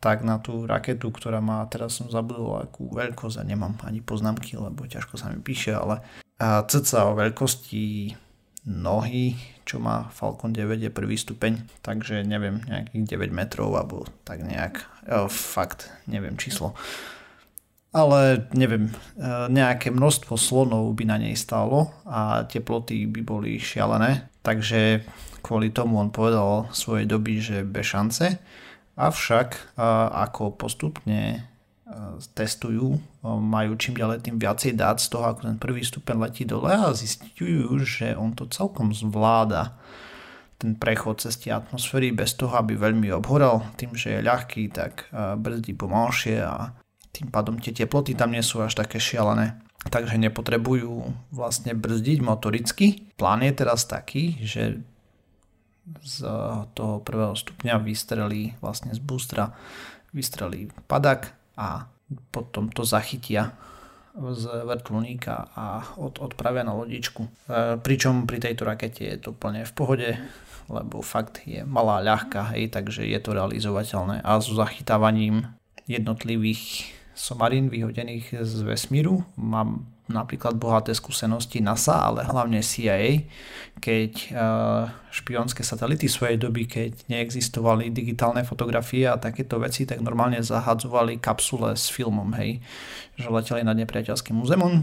tak 0.00 0.24
na 0.24 0.40
tú 0.40 0.64
raketu, 0.64 1.12
ktorá 1.12 1.44
má, 1.44 1.60
teraz 1.68 2.00
som 2.00 2.08
zabudol 2.08 2.64
akú 2.64 2.88
veľkosť 2.88 3.36
a 3.40 3.44
nemám 3.44 3.76
ani 3.84 4.00
poznámky, 4.00 4.56
lebo 4.56 4.88
ťažko 4.88 5.20
sa 5.20 5.28
mi 5.28 5.44
píše, 5.44 5.76
ale 5.76 6.00
cca 6.40 7.12
o 7.12 7.12
veľkosti 7.12 8.16
nohy, 8.64 9.36
čo 9.64 9.80
má 9.80 10.08
Falcon 10.12 10.52
9 10.52 10.80
je 10.80 10.90
prvý 10.92 11.16
stupeň, 11.16 11.64
takže 11.84 12.24
neviem, 12.24 12.60
nejakých 12.64 13.04
9 13.16 13.32
metrov 13.32 13.72
alebo 13.76 14.04
tak 14.24 14.44
nejak, 14.44 14.84
e, 15.08 15.28
fakt, 15.28 15.88
neviem 16.04 16.36
číslo. 16.36 16.76
Ale 17.90 18.46
neviem, 18.52 18.88
e, 18.88 18.92
nejaké 19.48 19.92
množstvo 19.92 20.36
slonov 20.36 20.92
by 20.96 21.04
na 21.08 21.16
nej 21.20 21.36
stálo 21.36 21.92
a 22.04 22.44
teploty 22.44 23.08
by 23.08 23.20
boli 23.24 23.56
šialené, 23.56 24.28
takže 24.44 25.04
kvôli 25.40 25.72
tomu 25.74 25.98
on 25.98 26.12
povedal 26.12 26.70
svojej 26.70 27.08
doby, 27.08 27.40
že 27.40 27.66
bez 27.66 27.90
šance. 27.90 28.38
Avšak 29.00 29.80
ako 30.12 30.54
postupne 30.60 31.48
testujú, 32.38 33.02
majú 33.24 33.74
čím 33.74 33.98
ďalej 33.98 34.22
tým 34.22 34.36
viacej 34.38 34.78
dát 34.78 35.02
z 35.02 35.10
toho, 35.10 35.26
ako 35.26 35.40
ten 35.50 35.58
prvý 35.58 35.82
stupeň 35.82 36.16
letí 36.22 36.46
dole 36.46 36.70
a 36.70 36.94
zistujú, 36.94 37.80
že 37.82 38.14
on 38.14 38.30
to 38.36 38.46
celkom 38.46 38.94
zvláda 38.94 39.74
ten 40.60 40.76
prechod 40.76 41.24
cez 41.24 41.40
tie 41.40 41.56
atmosféry 41.56 42.12
bez 42.12 42.36
toho, 42.36 42.52
aby 42.60 42.76
veľmi 42.76 43.08
obhorel. 43.16 43.64
Tým, 43.80 43.96
že 43.96 44.20
je 44.20 44.26
ľahký, 44.28 44.68
tak 44.70 45.08
brzdí 45.40 45.72
pomalšie 45.72 46.44
a 46.44 46.76
tým 47.10 47.32
pádom 47.32 47.56
tie 47.56 47.72
teploty 47.72 48.12
tam 48.12 48.36
nie 48.36 48.44
sú 48.44 48.60
až 48.60 48.76
také 48.76 49.00
šialené. 49.00 49.56
Takže 49.88 50.20
nepotrebujú 50.20 51.10
vlastne 51.32 51.72
brzdiť 51.72 52.20
motoricky. 52.20 53.16
Plán 53.16 53.40
je 53.40 53.56
teraz 53.56 53.88
taký, 53.88 54.36
že 54.44 54.84
z 55.98 56.26
toho 56.74 57.02
prvého 57.02 57.34
stupňa 57.34 57.82
vystrelí 57.82 58.54
vlastne 58.62 58.94
z 58.94 59.00
boostera 59.02 59.54
vystrelí 60.10 60.70
padak 60.90 61.34
a 61.54 61.86
potom 62.34 62.70
to 62.70 62.82
zachytia 62.82 63.54
z 64.14 64.44
vrtulníka 64.66 65.54
a 65.54 65.86
od, 65.94 66.18
odpravia 66.18 66.66
na 66.66 66.74
lodičku. 66.74 67.22
E, 67.22 67.30
pričom 67.78 68.26
pri 68.26 68.42
tejto 68.42 68.66
rakete 68.66 69.06
je 69.06 69.16
to 69.22 69.30
plne 69.30 69.62
v 69.62 69.72
pohode, 69.72 70.10
lebo 70.66 70.98
fakt 70.98 71.46
je 71.46 71.62
malá, 71.62 72.02
ľahká, 72.02 72.50
hej, 72.54 72.74
takže 72.74 73.06
je 73.06 73.18
to 73.22 73.30
realizovateľné. 73.38 74.18
A 74.26 74.42
so 74.42 74.58
zachytávaním 74.58 75.46
jednotlivých 75.86 76.90
somarín 77.20 77.68
vyhodených 77.68 78.40
z 78.40 78.64
vesmíru 78.64 79.20
mám 79.36 79.84
napríklad 80.08 80.58
bohaté 80.58 80.96
skúsenosti 80.96 81.62
NASA, 81.62 82.02
ale 82.02 82.26
hlavne 82.26 82.64
CIA, 82.64 83.30
keď 83.78 84.12
uh, 84.34 84.90
špionské 85.14 85.62
satelity 85.62 86.10
svojej 86.10 86.40
doby, 86.40 86.66
keď 86.66 87.06
neexistovali 87.06 87.94
digitálne 87.94 88.42
fotografie 88.42 89.06
a 89.06 89.20
takéto 89.20 89.62
veci, 89.62 89.86
tak 89.86 90.02
normálne 90.02 90.42
zahadzovali 90.42 91.22
kapsule 91.22 91.78
s 91.78 91.86
filmom, 91.92 92.34
hej, 92.42 92.58
že 93.14 93.30
leteli 93.30 93.62
nad 93.62 93.78
nepriateľským 93.78 94.34
územom, 94.42 94.82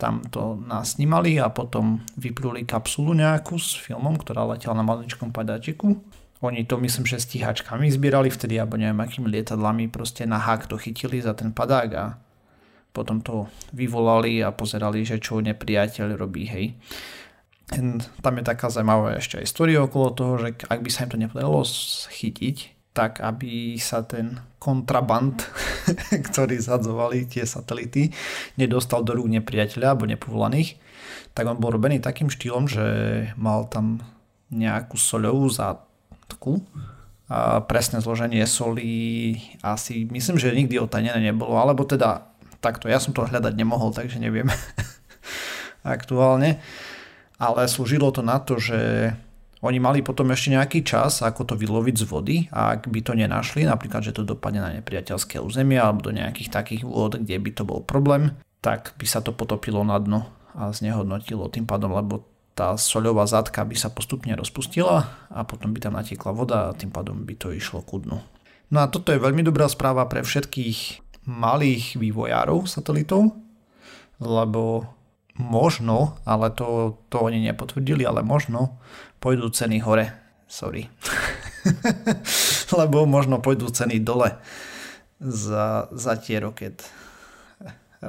tam 0.00 0.24
to 0.32 0.58
nasnímali 0.64 1.38
a 1.38 1.52
potom 1.52 2.02
vypluli 2.18 2.66
kapsulu 2.66 3.14
nejakú 3.14 3.60
s 3.60 3.76
filmom, 3.76 4.16
ktorá 4.16 4.48
letela 4.48 4.80
na 4.80 4.84
maličkom 4.86 5.30
padáčiku. 5.30 6.00
Oni 6.44 6.68
to 6.68 6.76
myslím, 6.76 7.08
že 7.08 7.24
stíhačkami 7.24 7.88
zbierali 7.88 8.28
vtedy, 8.28 8.60
alebo 8.60 8.76
neviem 8.76 9.00
akými 9.00 9.32
lietadlami, 9.32 9.88
proste 9.88 10.28
na 10.28 10.36
hák 10.36 10.68
to 10.68 10.76
chytili 10.76 11.24
za 11.24 11.32
ten 11.32 11.56
padák 11.56 11.90
a 11.96 12.20
potom 12.92 13.24
to 13.24 13.48
vyvolali 13.72 14.44
a 14.44 14.52
pozerali, 14.52 15.08
že 15.08 15.24
čo 15.24 15.40
nepriateľ 15.40 16.20
robí, 16.20 16.44
hej. 16.44 16.76
Tam 18.20 18.34
je 18.36 18.44
taká 18.44 18.68
zaujímavá 18.68 19.16
ešte 19.16 19.40
aj 19.40 19.48
história 19.48 19.80
okolo 19.80 20.12
toho, 20.12 20.32
že 20.36 20.52
ak 20.68 20.84
by 20.84 20.90
sa 20.92 21.08
im 21.08 21.10
to 21.10 21.18
nepodarilo 21.18 21.64
chytiť, 22.12 22.56
tak 22.94 23.24
aby 23.24 23.74
sa 23.80 24.04
ten 24.04 24.38
kontraband, 24.60 25.42
ktorý 26.30 26.60
zadzovali 26.60 27.26
tie 27.26 27.42
satelity, 27.48 28.12
nedostal 28.60 29.00
do 29.02 29.16
rúk 29.16 29.32
nepriateľa 29.32 29.96
alebo 29.96 30.06
nepovolaných, 30.06 30.78
tak 31.34 31.50
on 31.50 31.58
bol 31.58 31.74
robený 31.74 31.98
takým 31.98 32.30
štýlom, 32.30 32.70
že 32.70 32.86
mal 33.34 33.66
tam 33.66 34.04
nejakú 34.54 34.94
soľovú 34.94 35.50
zátku 36.24 36.64
a 37.28 37.60
presné 37.64 38.00
zloženie 38.00 38.44
solí 38.44 39.40
asi, 39.64 40.04
myslím, 40.12 40.36
že 40.36 40.52
nikdy 40.52 40.76
otajnené 40.76 41.32
nebolo, 41.32 41.56
alebo 41.56 41.84
teda 41.88 42.28
takto, 42.60 42.88
ja 42.88 43.00
som 43.00 43.16
to 43.16 43.24
hľadať 43.24 43.56
nemohol, 43.56 43.92
takže 43.92 44.20
neviem 44.20 44.48
aktuálne. 45.84 46.60
Ale 47.40 47.68
slúžilo 47.68 48.12
to 48.12 48.20
na 48.20 48.40
to, 48.40 48.60
že 48.60 49.12
oni 49.64 49.80
mali 49.80 50.04
potom 50.04 50.28
ešte 50.28 50.52
nejaký 50.52 50.84
čas, 50.84 51.24
ako 51.24 51.48
to 51.48 51.54
vyloviť 51.56 51.96
z 51.96 52.04
vody. 52.04 52.36
A 52.52 52.76
ak 52.76 52.92
by 52.92 53.00
to 53.00 53.16
nenašli, 53.16 53.64
napríklad, 53.64 54.04
že 54.04 54.12
to 54.12 54.24
dopadne 54.24 54.60
na 54.60 54.70
nepriateľské 54.76 55.40
územie 55.40 55.80
alebo 55.80 56.04
do 56.04 56.12
nejakých 56.12 56.52
takých 56.52 56.84
vôd, 56.84 57.24
kde 57.24 57.40
by 57.40 57.50
to 57.56 57.64
bol 57.64 57.80
problém, 57.80 58.36
tak 58.60 58.92
by 59.00 59.08
sa 59.08 59.24
to 59.24 59.32
potopilo 59.32 59.80
na 59.80 59.96
dno 59.96 60.28
a 60.52 60.68
znehodnotilo. 60.68 61.48
Tým 61.48 61.64
pádom, 61.64 61.96
lebo 61.96 62.33
tá 62.54 62.78
soľová 62.78 63.26
zátka 63.26 63.66
by 63.66 63.74
sa 63.74 63.90
postupne 63.90 64.30
rozpustila 64.38 65.10
a 65.26 65.42
potom 65.42 65.74
by 65.74 65.82
tam 65.82 65.98
natiekla 65.98 66.30
voda 66.30 66.70
a 66.70 66.76
tým 66.78 66.94
pádom 66.94 67.26
by 67.26 67.34
to 67.34 67.50
išlo 67.50 67.82
ku 67.82 67.98
dnu. 67.98 68.22
No 68.70 68.78
a 68.80 68.86
toto 68.86 69.10
je 69.10 69.22
veľmi 69.22 69.42
dobrá 69.42 69.66
správa 69.66 70.06
pre 70.06 70.22
všetkých 70.22 71.02
malých 71.26 71.98
vývojárov 71.98 72.70
satelitov, 72.70 73.34
lebo 74.22 74.86
možno, 75.34 76.14
ale 76.22 76.54
to, 76.54 76.98
to 77.10 77.18
oni 77.18 77.42
nepotvrdili, 77.42 78.06
ale 78.06 78.22
možno 78.22 78.78
pôjdu 79.18 79.50
ceny 79.50 79.82
hore. 79.82 80.14
Sorry. 80.46 80.86
lebo 82.78 83.02
možno 83.08 83.42
pôjdu 83.42 83.66
ceny 83.72 83.98
dole 83.98 84.38
za, 85.18 85.90
za 85.90 86.14
tie 86.20 86.38
roket 86.38 86.86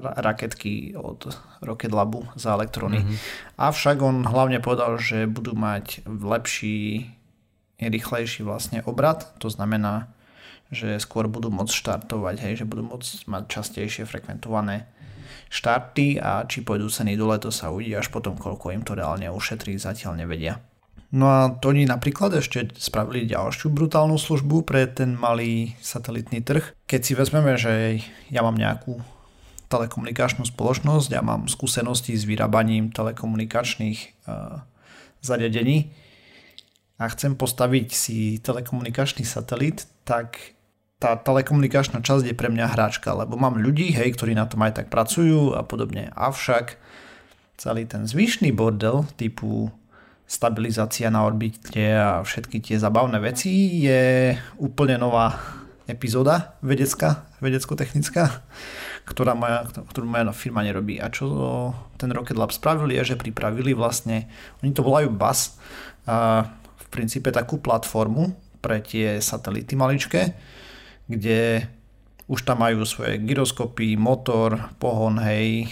raketky 0.02 0.96
od 0.98 1.32
Rocket 1.62 1.92
Labu 1.92 2.28
za 2.36 2.54
elektrony. 2.54 3.02
Mm-hmm. 3.02 3.18
Avšak 3.60 3.98
on 4.02 4.28
hlavne 4.28 4.60
povedal, 4.60 5.00
že 5.00 5.30
budú 5.30 5.56
mať 5.56 6.04
lepší, 6.08 7.12
rýchlejší 7.80 8.44
vlastne 8.48 8.84
obrad, 8.88 9.36
to 9.40 9.52
znamená, 9.52 10.12
že 10.74 10.98
skôr 10.98 11.30
budú 11.30 11.54
môcť 11.54 11.74
štartovať, 11.74 12.36
hej, 12.42 12.54
že 12.64 12.66
budú 12.66 12.88
môcť 12.88 13.30
mať 13.30 13.44
častejšie 13.48 14.04
frekventované 14.10 14.90
štarty 15.50 16.18
a 16.20 16.44
či 16.50 16.66
pôjdu 16.66 16.90
ceny 16.90 17.16
dole, 17.16 17.38
to 17.38 17.54
sa 17.54 17.70
uvidí 17.70 17.94
až 17.94 18.10
potom, 18.10 18.36
koľko 18.36 18.74
im 18.74 18.84
to 18.84 18.98
reálne 18.98 19.30
ušetrí, 19.30 19.78
zatiaľ 19.78 20.26
nevedia. 20.26 20.60
No 21.16 21.32
a 21.32 21.40
to 21.48 21.72
oni 21.72 21.88
napríklad 21.88 22.36
ešte 22.36 22.76
spravili 22.76 23.30
ďalšiu 23.30 23.72
brutálnu 23.72 24.20
službu 24.20 24.68
pre 24.68 24.84
ten 24.90 25.16
malý 25.16 25.78
satelitný 25.80 26.44
trh. 26.44 26.76
Keď 26.90 27.02
si 27.02 27.14
vezmeme, 27.16 27.56
že 27.56 28.04
ja 28.28 28.44
mám 28.44 28.58
nejakú 28.58 29.00
telekomunikačnú 29.68 30.46
spoločnosť, 30.46 31.08
ja 31.14 31.22
mám 31.26 31.50
skúsenosti 31.50 32.14
s 32.14 32.24
vyrábaním 32.24 32.94
telekomunikačných 32.94 34.00
uh, 34.30 34.62
zariadení 35.26 35.90
a 37.02 37.10
chcem 37.12 37.36
postaviť 37.36 37.88
si 37.92 38.40
telekomunikačný 38.40 39.26
satelit, 39.28 39.90
tak 40.08 40.56
tá 40.96 41.20
telekomunikačná 41.20 42.00
časť 42.00 42.32
je 42.32 42.36
pre 42.38 42.48
mňa 42.48 42.72
hráčka, 42.72 43.12
lebo 43.12 43.36
mám 43.36 43.60
ľudí, 43.60 43.92
hej, 43.92 44.16
ktorí 44.16 44.32
na 44.32 44.48
tom 44.48 44.64
aj 44.64 44.80
tak 44.80 44.88
pracujú 44.88 45.52
a 45.58 45.62
podobne. 45.66 46.08
Avšak 46.16 46.80
celý 47.60 47.84
ten 47.84 48.08
zvyšný 48.08 48.56
bordel 48.56 49.04
typu 49.20 49.72
stabilizácia 50.26 51.12
na 51.14 51.28
orbite 51.28 51.94
a 51.94 52.24
všetky 52.24 52.58
tie 52.64 52.78
zabavné 52.82 53.22
veci 53.22 53.84
je 53.86 54.34
úplne 54.58 54.98
nová 54.98 55.36
epizóda 55.86 56.58
vedecká, 56.66 57.30
vedecko-technická, 57.42 58.42
ktorá 59.06 59.38
moja, 59.38 59.70
ktorú 59.70 60.06
moja 60.10 60.34
firma 60.34 60.66
nerobí. 60.66 60.98
A 60.98 61.14
čo 61.14 61.26
ten 62.02 62.10
Rocket 62.10 62.38
Lab 62.38 62.50
spravili 62.50 62.98
je, 62.98 63.14
že 63.14 63.22
pripravili 63.22 63.78
vlastne, 63.78 64.26
oni 64.66 64.74
to 64.74 64.82
volajú 64.82 65.14
BAS, 65.14 65.62
v 66.76 66.86
princípe 66.90 67.34
takú 67.34 67.62
platformu 67.62 68.34
pre 68.62 68.82
tie 68.82 69.22
satelity 69.22 69.78
maličké, 69.78 70.34
kde 71.06 71.70
už 72.26 72.42
tam 72.42 72.66
majú 72.66 72.82
svoje 72.90 73.22
gyroskopy, 73.22 73.94
motor, 73.94 74.74
pohon, 74.82 75.22
hej, 75.22 75.70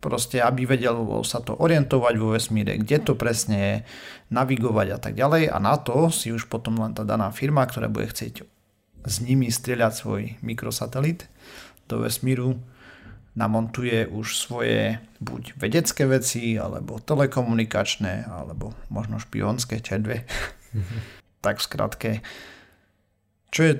proste 0.00 0.40
aby 0.40 0.64
vedel 0.64 0.96
sa 1.22 1.44
to 1.44 1.52
orientovať 1.60 2.14
vo 2.16 2.32
vesmíre, 2.32 2.80
kde 2.80 2.96
to 3.04 3.12
presne 3.14 3.56
je, 3.56 3.74
navigovať 4.32 4.86
a 4.96 4.98
tak 4.98 5.12
ďalej 5.12 5.52
a 5.52 5.60
na 5.60 5.76
to 5.76 6.08
si 6.08 6.32
už 6.32 6.48
potom 6.48 6.80
len 6.80 6.96
tá 6.96 7.04
daná 7.04 7.28
firma, 7.28 7.68
ktorá 7.68 7.92
bude 7.92 8.08
chcieť 8.08 8.61
s 9.06 9.22
nimi 9.22 9.50
strieľať 9.50 9.92
svoj 9.92 10.22
mikrosatelit 10.42 11.26
do 11.90 12.02
vesmíru, 12.02 12.58
namontuje 13.32 14.04
už 14.12 14.36
svoje 14.36 15.00
buď 15.24 15.56
vedecké 15.56 16.04
veci, 16.04 16.60
alebo 16.60 17.00
telekomunikačné, 17.00 18.28
alebo 18.28 18.76
možno 18.92 19.16
špionské 19.16 19.80
čedve. 19.80 20.28
Mm-hmm. 20.72 21.00
tak 21.44 21.60
v 21.60 21.66
skratke. 21.68 22.10
Čo 23.52 23.60
je 23.68 23.74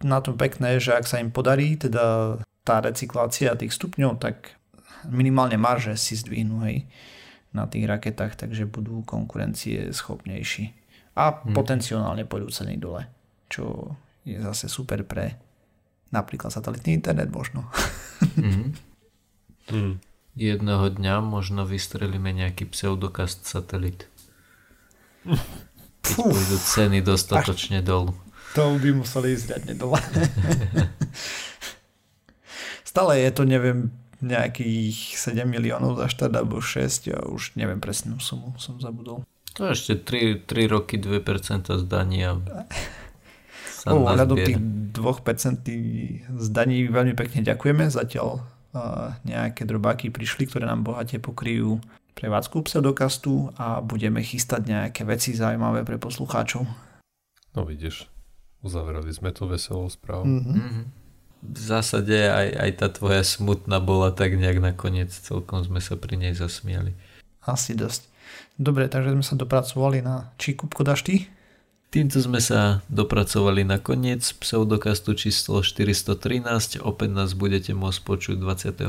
na 0.00 0.24
tom 0.24 0.40
pekné, 0.40 0.80
že 0.80 0.96
ak 0.96 1.04
sa 1.04 1.20
im 1.20 1.28
podarí 1.28 1.76
teda 1.76 2.38
tá 2.64 2.80
recyklácia 2.80 3.52
tých 3.58 3.74
stupňov, 3.76 4.16
tak 4.16 4.56
minimálne 5.08 5.60
marže 5.60 5.98
si 5.98 6.16
zdvihnú 6.16 6.64
hej, 6.64 6.88
na 7.52 7.68
tých 7.68 7.84
raketách, 7.84 8.36
takže 8.36 8.70
budú 8.70 9.04
konkurencie 9.04 9.92
schopnejší. 9.92 10.72
A 11.16 11.32
hmm. 11.32 11.52
potenciálne 11.56 12.24
pôjdu 12.28 12.48
ceny 12.52 12.76
dole, 12.76 13.08
čo 13.48 13.96
je 14.26 14.42
zase 14.42 14.66
super 14.66 15.06
pre 15.06 15.38
napríklad 16.10 16.50
satelitný 16.50 16.98
internet 16.98 17.30
možno. 17.30 17.66
Mm. 18.36 18.72
Mm. 19.68 20.00
Jedného 20.36 20.86
dňa 20.88 21.20
možno 21.20 21.68
vystrelíme 21.68 22.32
nejaký 22.32 22.64
pseudokast 22.64 23.44
satelit. 23.44 24.08
Keď 26.00 26.16
Fú. 26.16 26.32
pôjdu 26.32 26.56
ceny 26.56 27.04
dostatočne 27.04 27.84
Až 27.84 27.88
dolu. 27.92 28.12
To 28.56 28.80
by 28.80 28.88
museli 28.96 29.36
ísť 29.36 29.44
riadne 29.52 29.74
dole. 29.76 30.00
Stále 32.88 33.20
je 33.20 33.30
to, 33.36 33.44
neviem, 33.44 33.92
nejakých 34.24 34.96
7 35.36 35.44
miliónov 35.44 36.00
za 36.00 36.08
štát 36.08 36.32
alebo 36.32 36.64
6, 36.64 37.12
ja 37.12 37.20
už 37.20 37.52
neviem 37.60 37.84
presnú 37.84 38.16
sumu, 38.16 38.56
som 38.56 38.80
zabudol. 38.80 39.28
To 39.60 39.72
ešte 39.72 40.00
3, 40.00 40.48
3 40.48 40.72
roky 40.72 40.96
2% 40.96 41.68
zdania 41.84 42.40
sa 43.86 43.94
oh, 43.94 44.02
Ohľadom 44.02 44.38
tých 44.42 44.58
2% 44.58 45.62
zdaní 46.42 46.90
veľmi 46.90 47.14
pekne 47.14 47.46
ďakujeme. 47.46 47.86
Zatiaľ 47.86 48.42
uh, 48.42 49.14
nejaké 49.22 49.62
drobáky 49.62 50.10
prišli, 50.10 50.50
ktoré 50.50 50.66
nám 50.66 50.82
bohate 50.82 51.22
pokryjú 51.22 51.78
prevádzku 52.16 52.64
pseudokastu 52.66 53.52
a 53.60 53.84
budeme 53.84 54.24
chystať 54.24 54.66
nejaké 54.66 55.04
veci 55.04 55.36
zaujímavé 55.36 55.84
pre 55.84 56.00
poslucháčov. 56.00 56.64
No 57.52 57.62
vidíš, 57.68 58.08
uzavreli 58.64 59.12
sme 59.12 59.30
to 59.36 59.44
veselou 59.46 59.86
správou. 59.92 60.24
Mm-hmm. 60.24 60.56
Mm-hmm. 60.56 60.84
V 61.46 61.60
zásade 61.60 62.16
aj, 62.16 62.48
aj 62.58 62.70
tá 62.80 62.88
tvoja 62.90 63.22
smutná 63.22 63.78
bola 63.78 64.10
tak 64.10 64.34
nejak 64.34 64.58
nakoniec, 64.58 65.12
celkom 65.12 65.62
sme 65.62 65.78
sa 65.78 65.94
pri 65.94 66.16
nej 66.18 66.32
zasmiali. 66.32 66.96
Asi 67.44 67.76
dosť. 67.76 68.08
Dobre, 68.56 68.88
takže 68.88 69.12
sme 69.12 69.22
sa 69.22 69.36
dopracovali 69.36 70.00
na 70.00 70.32
či 70.40 70.56
Kupko 70.56 70.82
dáš 70.82 71.04
ty? 71.04 71.28
Týmto 71.86 72.18
sme 72.20 72.42
sa 72.42 72.84
dopracovali 72.92 73.62
na 73.62 73.80
koniec 73.80 74.26
pseudokastu 74.36 75.16
číslo 75.16 75.62
413. 75.62 76.82
Opäť 76.82 77.08
nás 77.14 77.32
budete 77.32 77.72
môcť 77.72 78.00
počuť 78.04 78.36
25. 78.36 78.84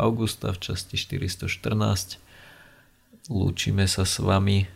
augusta 0.00 0.50
v 0.50 0.58
časti 0.58 0.98
414 0.98 2.30
Lúčime 3.30 3.86
sa 3.86 4.02
s 4.02 4.18
vami. 4.18 4.66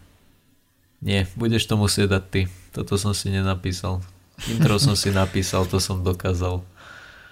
Nie, 1.02 1.26
budeš 1.34 1.66
to 1.66 1.74
musieť 1.74 2.06
dať 2.06 2.24
ty. 2.30 2.40
Toto 2.70 2.94
som 2.94 3.10
si 3.10 3.34
nenapísal. 3.34 3.98
Intro 4.46 4.78
som 4.78 4.94
si 4.94 5.10
napísal, 5.10 5.66
to 5.66 5.82
som 5.82 6.06
dokázal. 6.06 6.62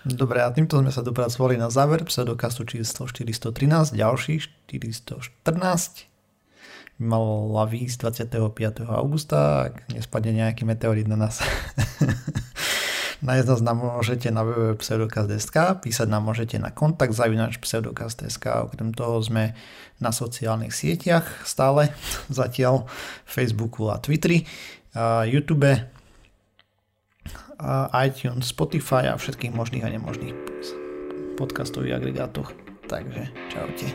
Dobre, 0.03 0.43
a 0.43 0.51
týmto 0.51 0.83
sme 0.83 0.91
sa 0.91 1.07
dopracovali 1.07 1.55
na 1.55 1.71
záver 1.71 2.03
pseudokastu 2.03 2.67
číslo 2.67 3.07
413, 3.07 3.95
ďalší 3.95 4.43
414. 4.75 6.11
Mala 7.03 7.67
výjsť 7.67 7.99
25. 8.31 8.87
augusta, 8.87 9.67
ak 9.67 9.91
nespadne 9.91 10.39
nejaký 10.39 10.63
meteorit 10.63 11.11
na 11.11 11.19
nás. 11.19 11.43
Nájsť 13.27 13.47
nás 13.47 13.63
nám 13.63 13.79
môžete 13.83 14.35
na 14.35 14.43
www.pseudokast.sk, 14.43 15.83
písať 15.83 16.07
nám 16.11 16.27
môžete 16.27 16.59
na 16.59 16.75
kontakt 16.75 17.15
zavinač 17.15 17.59
pseudokast.sk, 17.59 18.71
okrem 18.71 18.91
toho 18.91 19.23
sme 19.23 19.55
na 20.03 20.11
sociálnych 20.11 20.75
sieťach 20.75 21.47
stále, 21.47 21.95
zatiaľ 22.31 22.87
Facebooku 23.27 23.91
a 23.91 23.99
Twitteri, 23.99 24.47
a 24.95 25.27
YouTube, 25.27 25.71
a 27.63 27.73
iTunes, 28.03 28.51
Spotify 28.51 29.11
a 29.11 29.15
všetkých 29.15 29.55
možných 29.55 29.87
a 29.87 29.93
nemožných 29.95 30.35
podcastových 31.39 32.03
agregátoch. 32.03 32.51
Takže 32.91 33.31
čaute. 33.55 33.87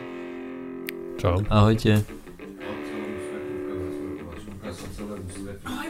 Čau. 1.19 1.43
Ahojte. 1.51 2.16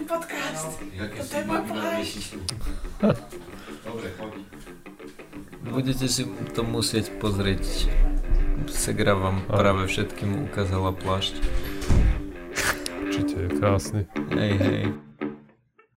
Podcast. 0.07 0.79
Toto 0.79 1.33
je 1.35 1.43
môj 1.43 1.61
Dobre, 3.83 4.07
choď. 4.15 4.33
Budete 5.67 6.07
si 6.07 6.23
to 6.55 6.61
musieť 6.63 7.11
pozrieť. 7.19 7.91
Segra 8.71 9.13
vám 9.19 9.43
práve 9.45 9.85
všetkým 9.87 10.47
ukázala 10.47 10.95
plášť. 10.95 11.43
Určite 13.03 13.35
je 13.35 13.49
krásny. 13.51 14.01
Hej, 14.31 14.53
hej. 14.57 15.06